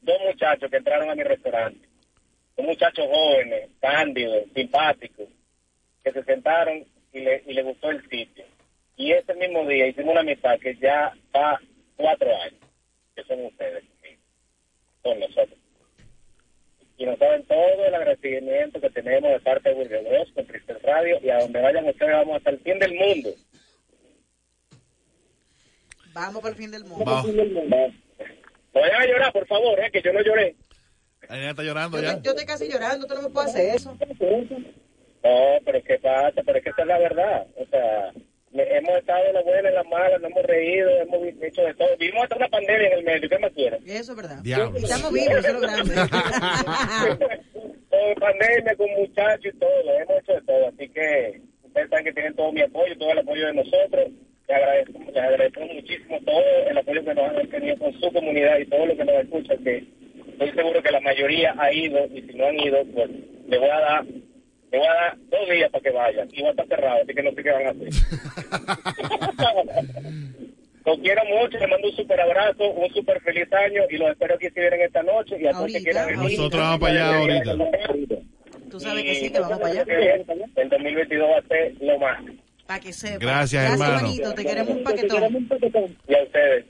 [0.02, 1.88] dos muchachos que entraron a mi restaurante.
[2.58, 5.28] Dos muchachos jóvenes, cándidos, simpáticos,
[6.04, 8.46] que se sentaron y le, y le gustó el sitio.
[8.98, 11.60] Y ese mismo día hicimos una amistad que ya va
[11.96, 12.60] cuatro años,
[13.16, 13.84] que son ustedes
[15.02, 15.61] con nosotros.
[17.02, 20.80] Y nos saben todo el agradecimiento que tenemos de parte de Burger Bros, con Cristel
[20.84, 23.32] Radio, y a donde vayan ustedes vamos hasta el fin del mundo.
[26.14, 27.04] Vamos para el fin del mundo.
[27.04, 27.26] Vamos.
[27.34, 30.56] No vayan a llorar, por favor, eh, que yo no lloré.
[31.28, 32.22] Ahí está llorando Yo, ya.
[32.22, 33.98] yo estoy casi llorando, tú no me puedes hacer eso.
[35.24, 36.44] No, pero ¿qué pasa?
[36.46, 37.48] Pero es que esa es la verdad.
[37.56, 38.12] O sea,
[38.54, 41.98] hemos estado en la buena, en la mala, nos hemos reído, hemos hecho de todo.
[41.98, 43.82] Vivimos hasta una pandemia en el medio, ¿qué más quieren?
[43.86, 44.40] Eso es verdad.
[44.42, 44.78] Diablo.
[44.78, 45.96] Estamos vivos, eso es lo grande.
[47.90, 50.68] con pandemia, con muchachos y todo, hemos hecho de todo.
[50.68, 54.10] Así que ustedes saben que tienen todo mi apoyo, todo el apoyo de nosotros.
[54.48, 58.58] Les agradezco, les agradecemos muchísimo todo el apoyo que nos han tenido con su comunidad
[58.60, 59.84] y todo lo que nos escuchan, que
[60.28, 63.10] estoy seguro que la mayoría ha ido y si no han ido, pues
[63.48, 64.06] le voy a dar
[64.72, 67.14] le voy a dar dos días para que vayan y va a estar cerrado, así
[67.14, 67.90] que no sé qué van a hacer.
[70.86, 74.36] Los quiero mucho, les mando un super abrazo, un super feliz año y los espero
[74.40, 76.24] que si vienen esta noche y a todos que quieran venir.
[76.24, 77.56] Nosotros vamos para allá ahorita.
[78.72, 79.86] Tú sabes que sí, que vamos para allá.
[80.56, 82.20] El 2022 va a ser lo más.
[82.66, 83.20] Para que sepa.
[83.20, 84.34] Gracias, Gracias, hermano.
[84.34, 85.46] Te queremos un paquetón.
[86.08, 86.66] Y a ustedes.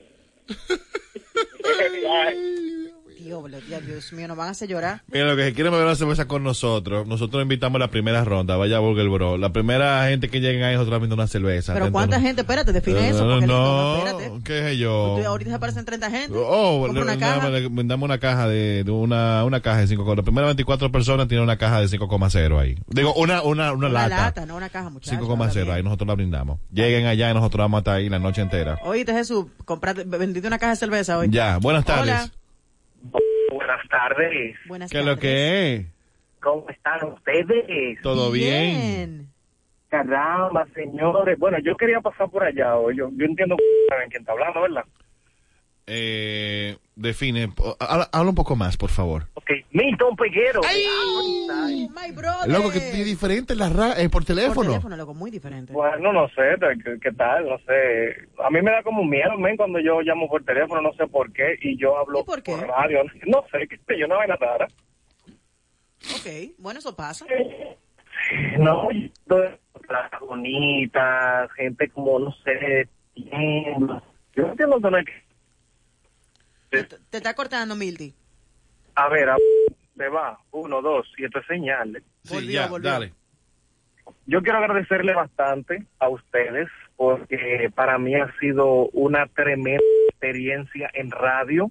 [3.22, 5.02] Diablo, Dios mío, nos van a hacer llorar.
[5.12, 8.24] Mira, lo que se quieren beber una cerveza con nosotros, nosotros invitamos a la primera
[8.24, 9.38] ronda, vaya a Burger Bro.
[9.38, 11.74] La primera gente que lleguen ahí, nosotros viendo una cerveza.
[11.74, 12.42] Pero ¿cuánta gente?
[12.42, 13.26] Espérate, define eso.
[13.28, 14.32] Porque no, no, espérate.
[14.44, 15.16] qué sé yo.
[15.20, 16.36] Tú- Ahorita se aparecen 30 gente.
[16.38, 17.48] Oh, le- una caja.
[17.48, 21.44] le- una caja de, de una, una caja de 5, las primeras 24 personas tienen
[21.44, 22.76] una caja de 5,0 ahí.
[22.88, 24.16] Digo, una, una, una, Una lata.
[24.16, 25.18] lata, no una caja, muchachos.
[25.18, 26.58] 5,0 ahí nosotros la brindamos.
[26.72, 28.78] Lleguen allá y nosotros vamos a estar ahí la noche entera.
[28.84, 31.28] Oíste, Jesús, comprate, vendiste una caja de cerveza hoy.
[31.30, 32.02] Ya, buenas tardes.
[32.14, 32.30] Hola.
[33.82, 34.56] Buenas tardes.
[34.66, 35.86] Buenas ¿Qué es lo que es?
[36.40, 38.00] ¿Cómo están ustedes?
[38.02, 39.28] ¿Todo bien?
[39.88, 41.38] Caramba, señores.
[41.38, 42.96] Bueno, yo quería pasar por allá hoy.
[42.96, 43.56] Yo, yo entiendo
[43.88, 44.84] saben quién está hablando, ¿verdad?
[45.86, 49.26] Eh, define, habla, habla un poco más, por favor.
[49.34, 50.60] Ok, Milton Peguero.
[50.62, 52.48] My brother.
[52.50, 54.54] Loco, que es diferente la ra eh, por teléfono.
[54.54, 55.72] Por teléfono, loco, muy diferente.
[55.72, 56.42] Bueno, no sé,
[56.84, 57.48] ¿qué, qué tal?
[57.48, 58.28] No sé.
[58.44, 61.32] A mí me da como miedo, men, cuando yo llamo por teléfono, no sé por
[61.32, 62.56] qué, y yo hablo por qué?
[62.56, 63.00] radio.
[63.26, 64.68] No sé, qué sé yo, no vaina rara.
[66.16, 67.26] Ok, bueno, eso pasa.
[68.58, 69.58] No, yo-
[69.88, 72.88] las bonitas, gente como, no sé.
[73.14, 75.12] Yo entiendo que no hay que...
[76.72, 78.14] Te, te está cortando, Milty.
[78.94, 79.36] A ver, a...
[79.96, 82.02] se va, uno, dos, y esto es señal.
[82.24, 82.90] Sí, Volvió, ya, volvió.
[82.90, 83.12] dale.
[84.26, 91.10] Yo quiero agradecerle bastante a ustedes porque para mí ha sido una tremenda experiencia en
[91.10, 91.70] radio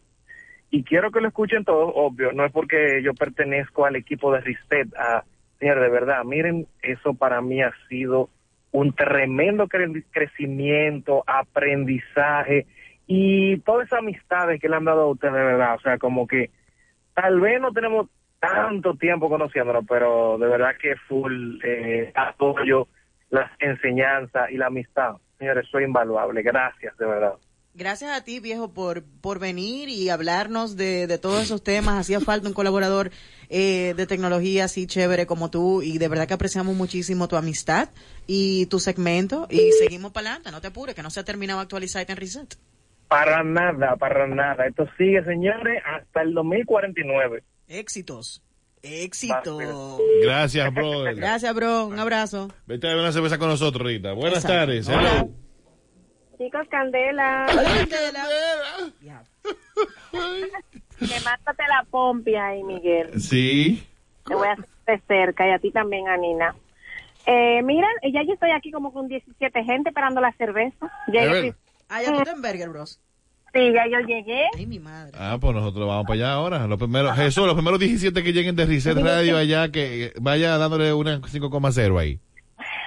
[0.70, 4.42] y quiero que lo escuchen todos, obvio, no es porque yo pertenezco al equipo de
[4.42, 5.24] Ristet, a,
[5.60, 8.30] señor, de verdad, miren, eso para mí ha sido
[8.72, 12.66] un tremendo cre- crecimiento, aprendizaje
[13.14, 16.26] y todas esas amistades que le han dado a ustedes, de verdad, o sea, como
[16.26, 16.50] que
[17.14, 18.08] tal vez no tenemos
[18.40, 22.88] tanto tiempo conociéndonos, pero de verdad que full eh, apoyo,
[23.30, 25.16] las enseñanzas y la amistad.
[25.38, 26.42] Señores, soy invaluable.
[26.42, 27.34] Gracias, de verdad.
[27.74, 32.00] Gracias a ti, viejo, por, por venir y hablarnos de, de todos esos temas.
[32.00, 33.12] Hacía falta un colaborador
[33.50, 37.90] eh, de tecnología así chévere como tú y de verdad que apreciamos muchísimo tu amistad
[38.26, 40.52] y tu segmento y seguimos para adelante.
[40.52, 42.56] No te apures, que no se ha terminado actualizar en Reset.
[43.12, 44.66] Para nada, para nada.
[44.68, 47.44] Esto sigue, señores, hasta el 2049.
[47.68, 48.42] Éxitos.
[48.82, 50.00] Éxito.
[50.24, 51.16] Gracias, brother.
[51.16, 51.88] Gracias, bro.
[51.88, 52.48] Un abrazo.
[52.68, 54.14] Vete a beber una cerveza con nosotros ahorita.
[54.14, 54.56] Buenas Exacto.
[54.56, 54.88] tardes.
[54.88, 55.28] Hola.
[56.38, 57.48] Chicos, Candela.
[61.00, 63.20] Que mátate la pompia ahí, Miguel.
[63.20, 63.84] Sí.
[64.26, 66.56] Te voy a hacer de cerca y a ti también, Anina.
[67.26, 70.90] Eh, mira, ya yo estoy aquí como con 17 gente esperando la cerveza.
[71.12, 71.26] Ya
[71.94, 73.00] Ah, ya tú estás en Burger Bros.
[73.54, 74.46] Sí, ya yo llegué.
[74.58, 75.12] Ay, mi madre.
[75.20, 76.68] Ah, pues nosotros vamos para allá ahora.
[76.68, 80.94] Los primeros, Jesús, los primeros 17 que lleguen de Reset Radio allá, que vaya dándole
[80.94, 82.18] una 5,0 ahí.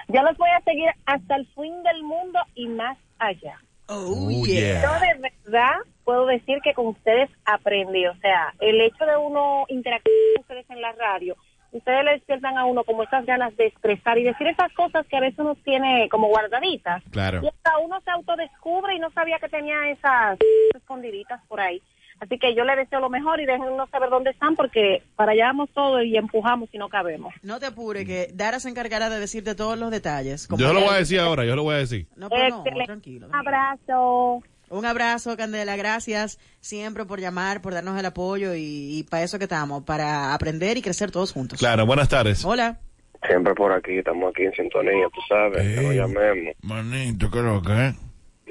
[0.09, 3.61] Yo los voy a seguir hasta el fin del mundo y más allá.
[3.89, 4.81] Oh, Oh, yeah.
[4.83, 5.75] Yo de verdad
[6.05, 8.07] puedo decir que con ustedes aprendí.
[8.07, 11.37] O sea, el hecho de uno interactuar con ustedes en la radio,
[11.75, 15.16] ustedes le despiertan a uno como esas ganas de expresar y decir esas cosas que
[15.16, 17.03] a veces uno tiene como guardaditas.
[17.11, 17.41] Claro.
[17.43, 20.39] Y hasta uno se autodescubre y no sabía que tenía esas
[20.75, 21.83] escondiditas por ahí.
[22.20, 25.47] Así que yo le deseo lo mejor y déjennos saber dónde están porque para allá
[25.47, 27.35] vamos todo y empujamos y no cabemos.
[27.43, 30.47] No te apures, que Dara se encargará de decirte todos los detalles.
[30.47, 32.07] Como Yo lo voy a decir ahora, yo lo voy a decir.
[32.16, 33.27] No, pero no, tranquilo.
[33.27, 34.43] Un abrazo.
[34.75, 35.77] Un abrazo, Candela.
[35.77, 40.77] Gracias siempre por llamar, por darnos el apoyo y, para eso que estamos, para aprender
[40.77, 41.61] y crecer todos juntos.
[41.61, 42.45] Claro, buenas tardes.
[42.45, 42.81] Hola.
[43.25, 46.57] Siempre por aquí, estamos aquí en sintonía, tú sabes, que nos llamemos.
[46.62, 47.95] Manito, ¿qué es lo que es?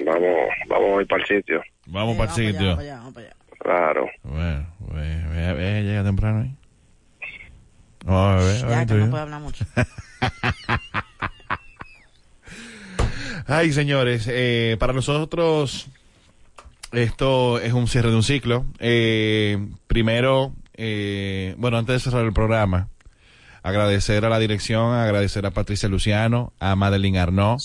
[0.06, 1.62] Vamos, vamos a ir para el sitio.
[1.88, 2.78] Vamos para el sitio.
[3.58, 4.08] Claro.
[4.22, 6.56] Bueno, ve, ve, ve, llega temprano ahí.
[8.06, 9.66] Vamos a ver, a ver, Ya, que no puedo hablar mucho.
[13.46, 15.90] Ay, señores, eh, para nosotros
[16.94, 18.66] esto es un cierre de un ciclo.
[18.78, 22.88] Eh, primero, eh, bueno, antes de cerrar el programa,
[23.62, 27.58] agradecer a la dirección, agradecer a Patricia Luciano, a Madeline Arnaud,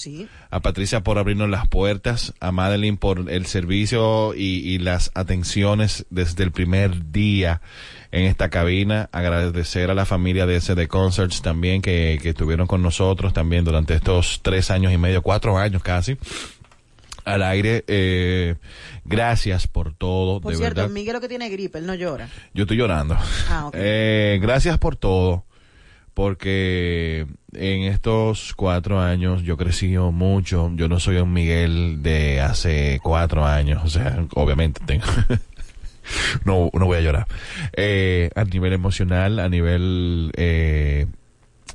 [0.49, 6.05] a Patricia por abrirnos las puertas, a Madeline por el servicio y, y las atenciones
[6.09, 7.61] desde el primer día
[8.11, 12.81] en esta cabina, agradecer a la familia de SD Concerts también que, que estuvieron con
[12.81, 16.17] nosotros también durante estos tres años y medio, cuatro años casi
[17.33, 17.83] al aire.
[17.87, 18.55] Eh,
[19.05, 20.93] gracias por todo, Por de cierto, verdad.
[20.93, 22.29] Miguel lo que tiene gripe, él no llora.
[22.53, 23.17] Yo estoy llorando.
[23.49, 23.69] Ah.
[23.73, 25.45] Eh, gracias por todo,
[26.13, 30.71] porque en estos cuatro años yo crecí mucho.
[30.75, 35.05] Yo no soy un Miguel de hace cuatro años, o sea, obviamente tengo.
[36.45, 37.27] no, no voy a llorar.
[37.73, 41.07] Eh, a nivel emocional, a nivel, eh,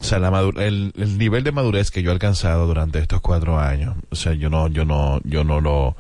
[0.01, 3.59] o sea, la el, el nivel de madurez que yo he alcanzado durante estos cuatro
[3.59, 5.97] años, o sea, yo no, yo no, yo no lo,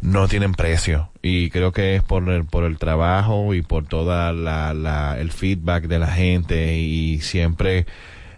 [0.00, 4.32] no tienen precio y creo que es por el, por el trabajo y por toda
[4.32, 7.86] la, la el feedback de la gente y siempre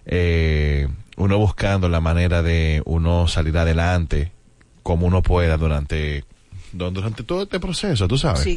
[0.06, 4.32] eh, uno buscando la manera de uno salir adelante
[4.82, 6.24] como uno pueda durante
[6.72, 8.40] durante todo este proceso, tú sabes.
[8.40, 8.56] Sí.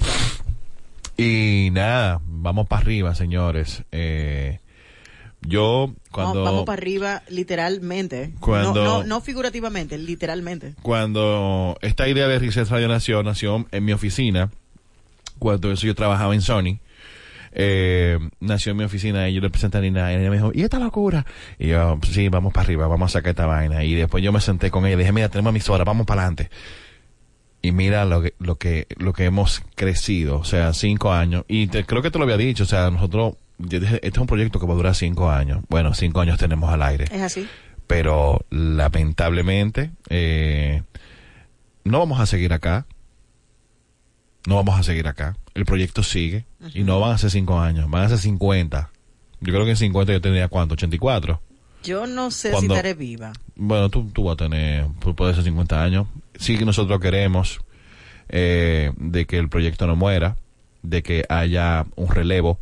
[1.18, 3.84] Y nada, vamos para arriba, señores.
[3.92, 4.60] Eh,
[5.48, 8.34] yo cuando Vamos, vamos para arriba, literalmente.
[8.40, 10.74] Cuando- No, no, no figurativamente, literalmente.
[10.82, 14.50] cuando esta idea de Reset Radio nació, nació en mi oficina,
[15.40, 16.80] cuando eso yo trabajaba en Sony,
[17.52, 20.52] eh, nació en mi oficina y yo le presenté a Nina y ella me dijo,
[20.54, 21.26] ¿y esta locura?
[21.60, 23.84] Y yo, sí, vamos para arriba, vamos a sacar esta vaina.
[23.84, 26.50] Y después yo me senté con ella y dije, mira, tenemos emisora, vamos para adelante.
[27.62, 31.46] Y mira lo que, lo que, lo que hemos crecido, o sea, cinco años.
[31.48, 34.60] Y te- creo que te lo había dicho, o sea, nosotros, este es un proyecto
[34.60, 35.64] que va a durar cinco años.
[35.70, 37.48] Bueno, cinco años tenemos al aire Es así.
[37.88, 40.84] pero lamentablemente eh,
[41.84, 42.86] no vamos a seguir acá.
[44.48, 45.38] No vamos a seguir acá.
[45.54, 48.90] El proyecto sigue y no van a ser cinco años, van a ser 50.
[49.40, 51.42] Yo creo que en 50 yo tendría cuánto, 84.
[51.84, 53.34] Yo no sé Cuando- si estaré viva.
[53.56, 56.08] Bueno, tú, tú vas a tener, tú puedes ser 50 años.
[56.36, 57.60] Sí que nosotros queremos
[58.30, 60.36] eh, de que el proyecto no muera,
[60.82, 62.58] de que haya un relevo,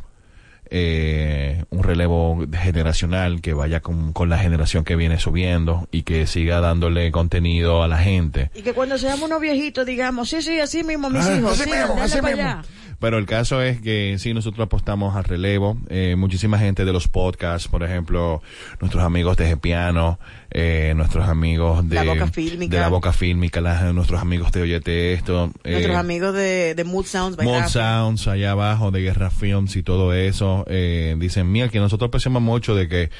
[0.74, 6.26] eh, un relevo generacional que vaya con, con la generación que viene subiendo y que
[6.26, 8.50] siga dándole contenido a la gente.
[8.54, 11.64] Y que cuando seamos unos viejitos digamos, sí, sí, así mismo, mis Ah, hijos, así
[11.70, 12.28] sí, mismo, así mismo.
[12.42, 12.62] allá.
[13.02, 15.76] Pero el caso es que sí, nosotros apostamos al relevo.
[15.90, 18.40] Eh, muchísima gente de los podcasts, por ejemplo,
[18.80, 20.18] nuestros amigos de Gepiano,
[20.52, 22.74] eh, nuestros amigos de La Boca Fílmica.
[22.76, 26.84] de la Boca Fílmica, la- nuestros amigos de Oyete Esto, eh, Nuestros amigos de, de
[26.84, 27.68] Mood Sounds by Rafa.
[27.68, 32.40] Sounds allá abajo de Guerra Films y todo eso, eh, dicen, mira, que nosotros apreciamos
[32.40, 33.10] mucho de que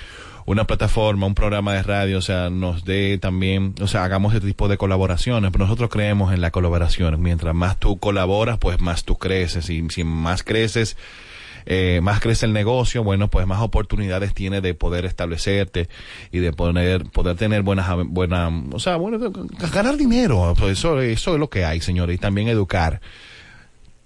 [0.47, 4.47] una plataforma, un programa de radio, o sea, nos dé también, o sea, hagamos este
[4.47, 7.21] tipo de colaboraciones, pero nosotros creemos en la colaboración.
[7.23, 10.97] Mientras más tú colaboras, pues más tú creces y si más creces,
[11.67, 15.89] eh, más crece el negocio, bueno, pues más oportunidades tiene de poder establecerte
[16.31, 19.19] y de poder, poder tener buenas, buena, o sea, bueno,
[19.73, 20.55] ganar dinero.
[20.59, 22.17] Pues eso, eso es lo que hay, señores.
[22.17, 23.01] Y también educar,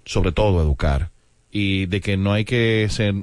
[0.05, 1.09] sobre todo educar.
[1.51, 3.15] Y de que no hay que ser,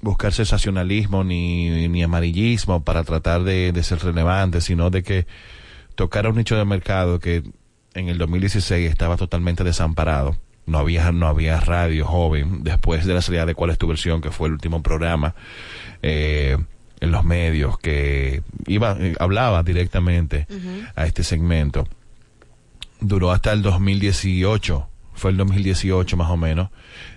[0.00, 5.26] buscar sensacionalismo ni, ni amarillismo para tratar de, de ser relevante, sino de que
[5.94, 7.42] tocar a un nicho de mercado que
[7.94, 10.36] en el 2016 estaba totalmente desamparado.
[10.66, 14.20] No había, no había radio joven después de la salida de Cuál es tu versión,
[14.20, 15.34] que fue el último programa
[16.02, 16.56] eh,
[17.00, 20.46] en los medios que iba, eh, hablaba directamente
[20.94, 21.88] a este segmento.
[23.00, 26.70] Duró hasta el 2018, fue el 2018 más o menos.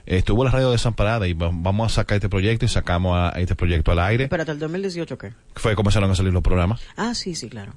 [0.06, 3.56] Estuvo la radio desamparada y va- vamos a sacar este proyecto y sacamos a este
[3.56, 4.26] proyecto al aire.
[4.26, 5.34] Espérate, ¿el 2018 qué?
[5.56, 6.82] Fue comenzaron a salir los programas.
[6.98, 7.74] Ah, sí, sí, claro.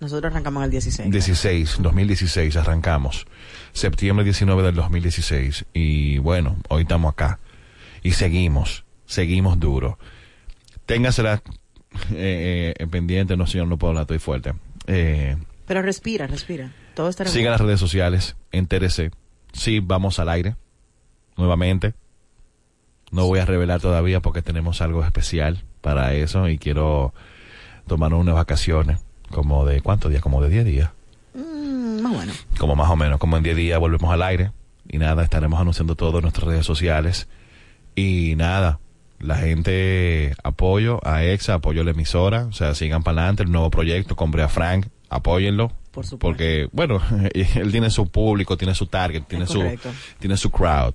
[0.00, 1.10] Nosotros arrancamos el 16.
[1.10, 3.26] 16, 2016 arrancamos.
[3.72, 5.66] Septiembre 19 del 2016.
[5.74, 7.38] Y bueno, hoy estamos acá.
[8.02, 9.98] Y seguimos, seguimos duro.
[10.86, 11.42] Téngasela
[12.12, 14.54] eh, eh, pendiente, no señor, no puedo hablar, estoy fuerte.
[14.86, 16.72] Eh, Pero respira, respira.
[16.94, 17.52] Todo estará siga bien.
[17.52, 19.10] las redes sociales, entérese.
[19.52, 20.56] Sí, vamos al aire,
[21.36, 21.94] nuevamente.
[23.10, 27.12] No voy a revelar todavía porque tenemos algo especial para eso y quiero
[27.86, 30.22] tomar unas vacaciones, como de, ¿cuántos días?
[30.22, 30.90] Como de 10 días.
[31.34, 32.32] Mm, más bueno.
[32.58, 34.52] como más o menos, como en 10 días volvemos al aire
[34.88, 37.28] y nada, estaremos anunciando todo en nuestras redes sociales
[37.96, 38.78] y nada,
[39.18, 43.52] la gente apoyo a EXA, apoyo a la emisora, o sea, sigan para adelante el
[43.52, 45.72] nuevo proyecto, compré a Frank, apóyenlo.
[45.90, 46.18] Por supuesto.
[46.18, 47.00] Porque, bueno,
[47.34, 49.90] él tiene su público, tiene su target, tiene su, correcto.
[50.18, 50.94] tiene su crowd.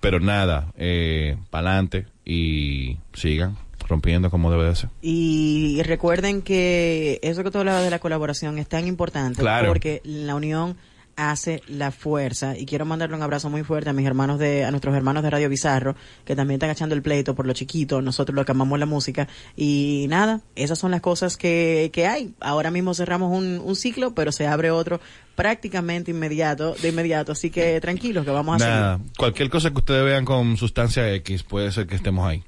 [0.00, 3.56] Pero nada, eh, para adelante y sigan
[3.88, 4.90] rompiendo como debe de ser.
[5.02, 9.68] Y, y recuerden que eso que tú hablabas de la colaboración es tan importante Claro.
[9.68, 10.76] porque la unión
[11.16, 12.56] hace la fuerza.
[12.58, 15.30] Y quiero mandarle un abrazo muy fuerte a mis hermanos de a nuestros hermanos de
[15.30, 15.94] Radio Bizarro
[16.24, 19.28] que también están echando el pleito por lo chiquito nosotros lo que amamos la música.
[19.56, 22.34] Y nada esas son las cosas que, que hay.
[22.40, 25.00] Ahora mismo cerramos un, un ciclo pero se abre otro
[25.36, 27.32] prácticamente inmediato de inmediato.
[27.32, 29.12] Así que tranquilos que vamos a Nada, seguir.
[29.16, 32.42] cualquier cosa que ustedes vean con sustancia X, puede ser que estemos ahí.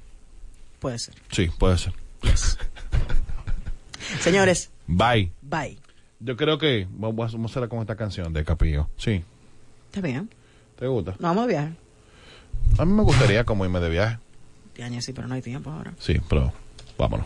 [0.79, 1.13] puede ser.
[1.31, 1.93] Sí, puede ser.
[4.19, 4.69] señores.
[4.87, 5.31] Bye.
[5.41, 5.77] bye
[6.19, 8.87] Yo creo que vamos a hacerla con esta canción de Capillo.
[8.97, 9.23] Sí.
[9.87, 10.29] está bien
[10.77, 11.11] ¿Te gusta?
[11.11, 11.73] nos vamos de viaje
[12.77, 14.17] A mí me gustaría como irme de viaje.
[14.67, 16.51] Este año sí pero no hay tiempo ahora Sí, pero
[16.97, 17.25] vámonos.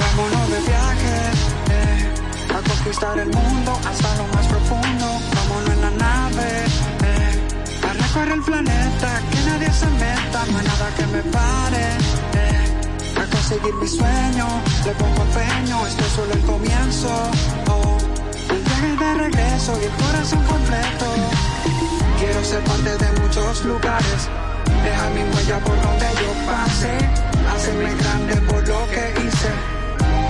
[0.00, 1.16] Vámonos de viaje,
[1.70, 5.06] eh, a conquistar el mundo hasta lo más profundo.
[5.34, 6.64] Vámonos en la nave,
[7.04, 9.22] eh, a recorrer el planeta,
[9.74, 11.84] se meta, no hay nada que me pare.
[12.34, 14.46] eh, a conseguir mi sueño,
[14.84, 17.10] le pongo empeño, esto es solo el comienzo.
[17.68, 17.98] Oh,
[18.50, 21.06] el viaje de regreso y el corazón completo.
[22.18, 24.20] Quiero ser parte de muchos lugares,
[24.84, 26.92] dejar mi huella por donde yo pase,
[27.54, 29.50] hacerme grande por lo que hice.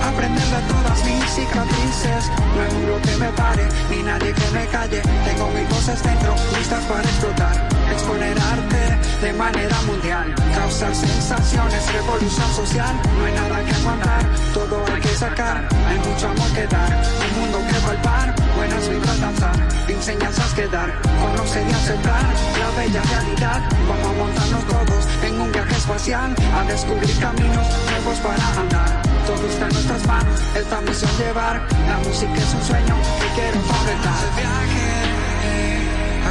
[0.03, 2.23] Aprender de todas mis cicatrices,
[2.55, 5.01] no hay muro que me pare, ni nadie que me calle.
[5.25, 8.85] Tengo mis voces dentro, listas para explotar, exponer arte
[9.21, 12.93] de manera mundial, causar sensaciones, revolución social.
[13.17, 14.23] No hay nada que aguantar,
[14.53, 19.19] todo hay que sacar, hay mucho amor que dar, un mundo que palpar, buenas vibras
[19.19, 19.55] danzar,
[19.87, 20.89] enseñanzas que dar,
[21.21, 22.23] conocer y aceptar
[22.59, 23.61] la bella realidad.
[23.87, 29.01] Vamos a montarnos todos en un viaje espacial, a descubrir caminos nuevos para andar.
[29.25, 31.67] Todo está en nuestras manos, esta misión llevar.
[31.87, 35.14] La música es un sueño que quiero concretar.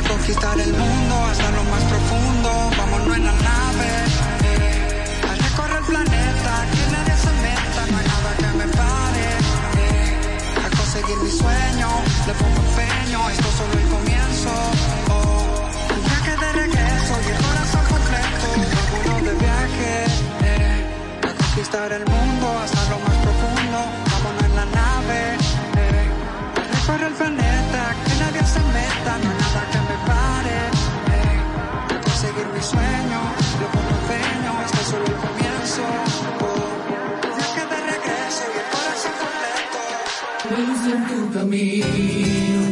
[0.08, 2.50] Conquistar el mundo hasta lo más profundo.
[2.78, 3.90] Vámonos en la nave,
[4.44, 9.26] eh, a recorrer el planeta, que nadie se meta, no hay nada que me pare.
[9.78, 11.88] eh, a conseguir mi sueño,
[12.26, 14.52] le pongo empeño, esto es solo el comienzo.
[15.10, 18.46] Oh, un viaje de regreso y el corazón completo.
[18.76, 19.90] Vámonos de viaje,
[20.50, 22.43] eh, a conquistar el mundo
[41.64, 42.62] camino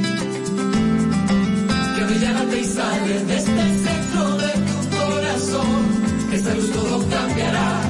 [1.96, 7.80] que brillante y sale desde el centro de tu corazón esa luz todo cambiará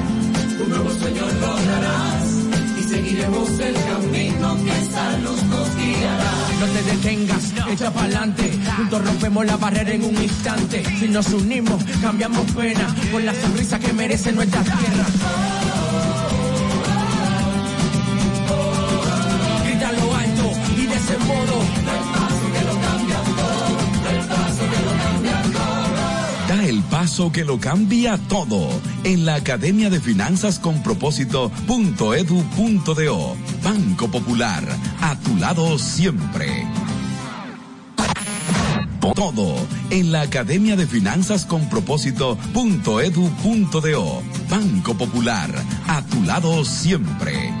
[0.63, 2.23] un nuevo sueño lograrás
[2.79, 8.59] y seguiremos el camino que esa luz nos guiará No te detengas, echa pa'lante.
[8.77, 10.83] Juntos rompemos la barrera en un instante.
[10.99, 15.05] Si nos unimos, cambiamos pena por la sonrisa que merece nuestra tierra.
[27.13, 28.67] Que lo cambia todo
[29.03, 33.35] en la Academia de Finanzas con Propósito.edu.do.
[33.63, 34.63] Banco Popular,
[34.99, 36.65] a tu lado siempre.
[39.13, 39.57] Todo
[39.91, 44.23] en la Academia de Finanzas con Propósito.edu.do.
[44.49, 45.51] Banco Popular,
[45.87, 47.53] a tu lado siempre.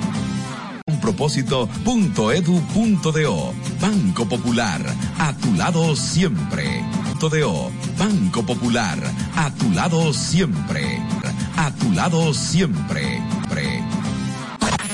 [0.87, 3.53] Con Propósito.edu.do.
[3.79, 4.81] Banco Popular,
[5.19, 6.83] a tu lado siempre.
[7.19, 7.71] Do.
[8.03, 8.99] Banco Popular,
[9.37, 10.99] a tu lado siempre.
[11.55, 13.21] A tu lado siempre.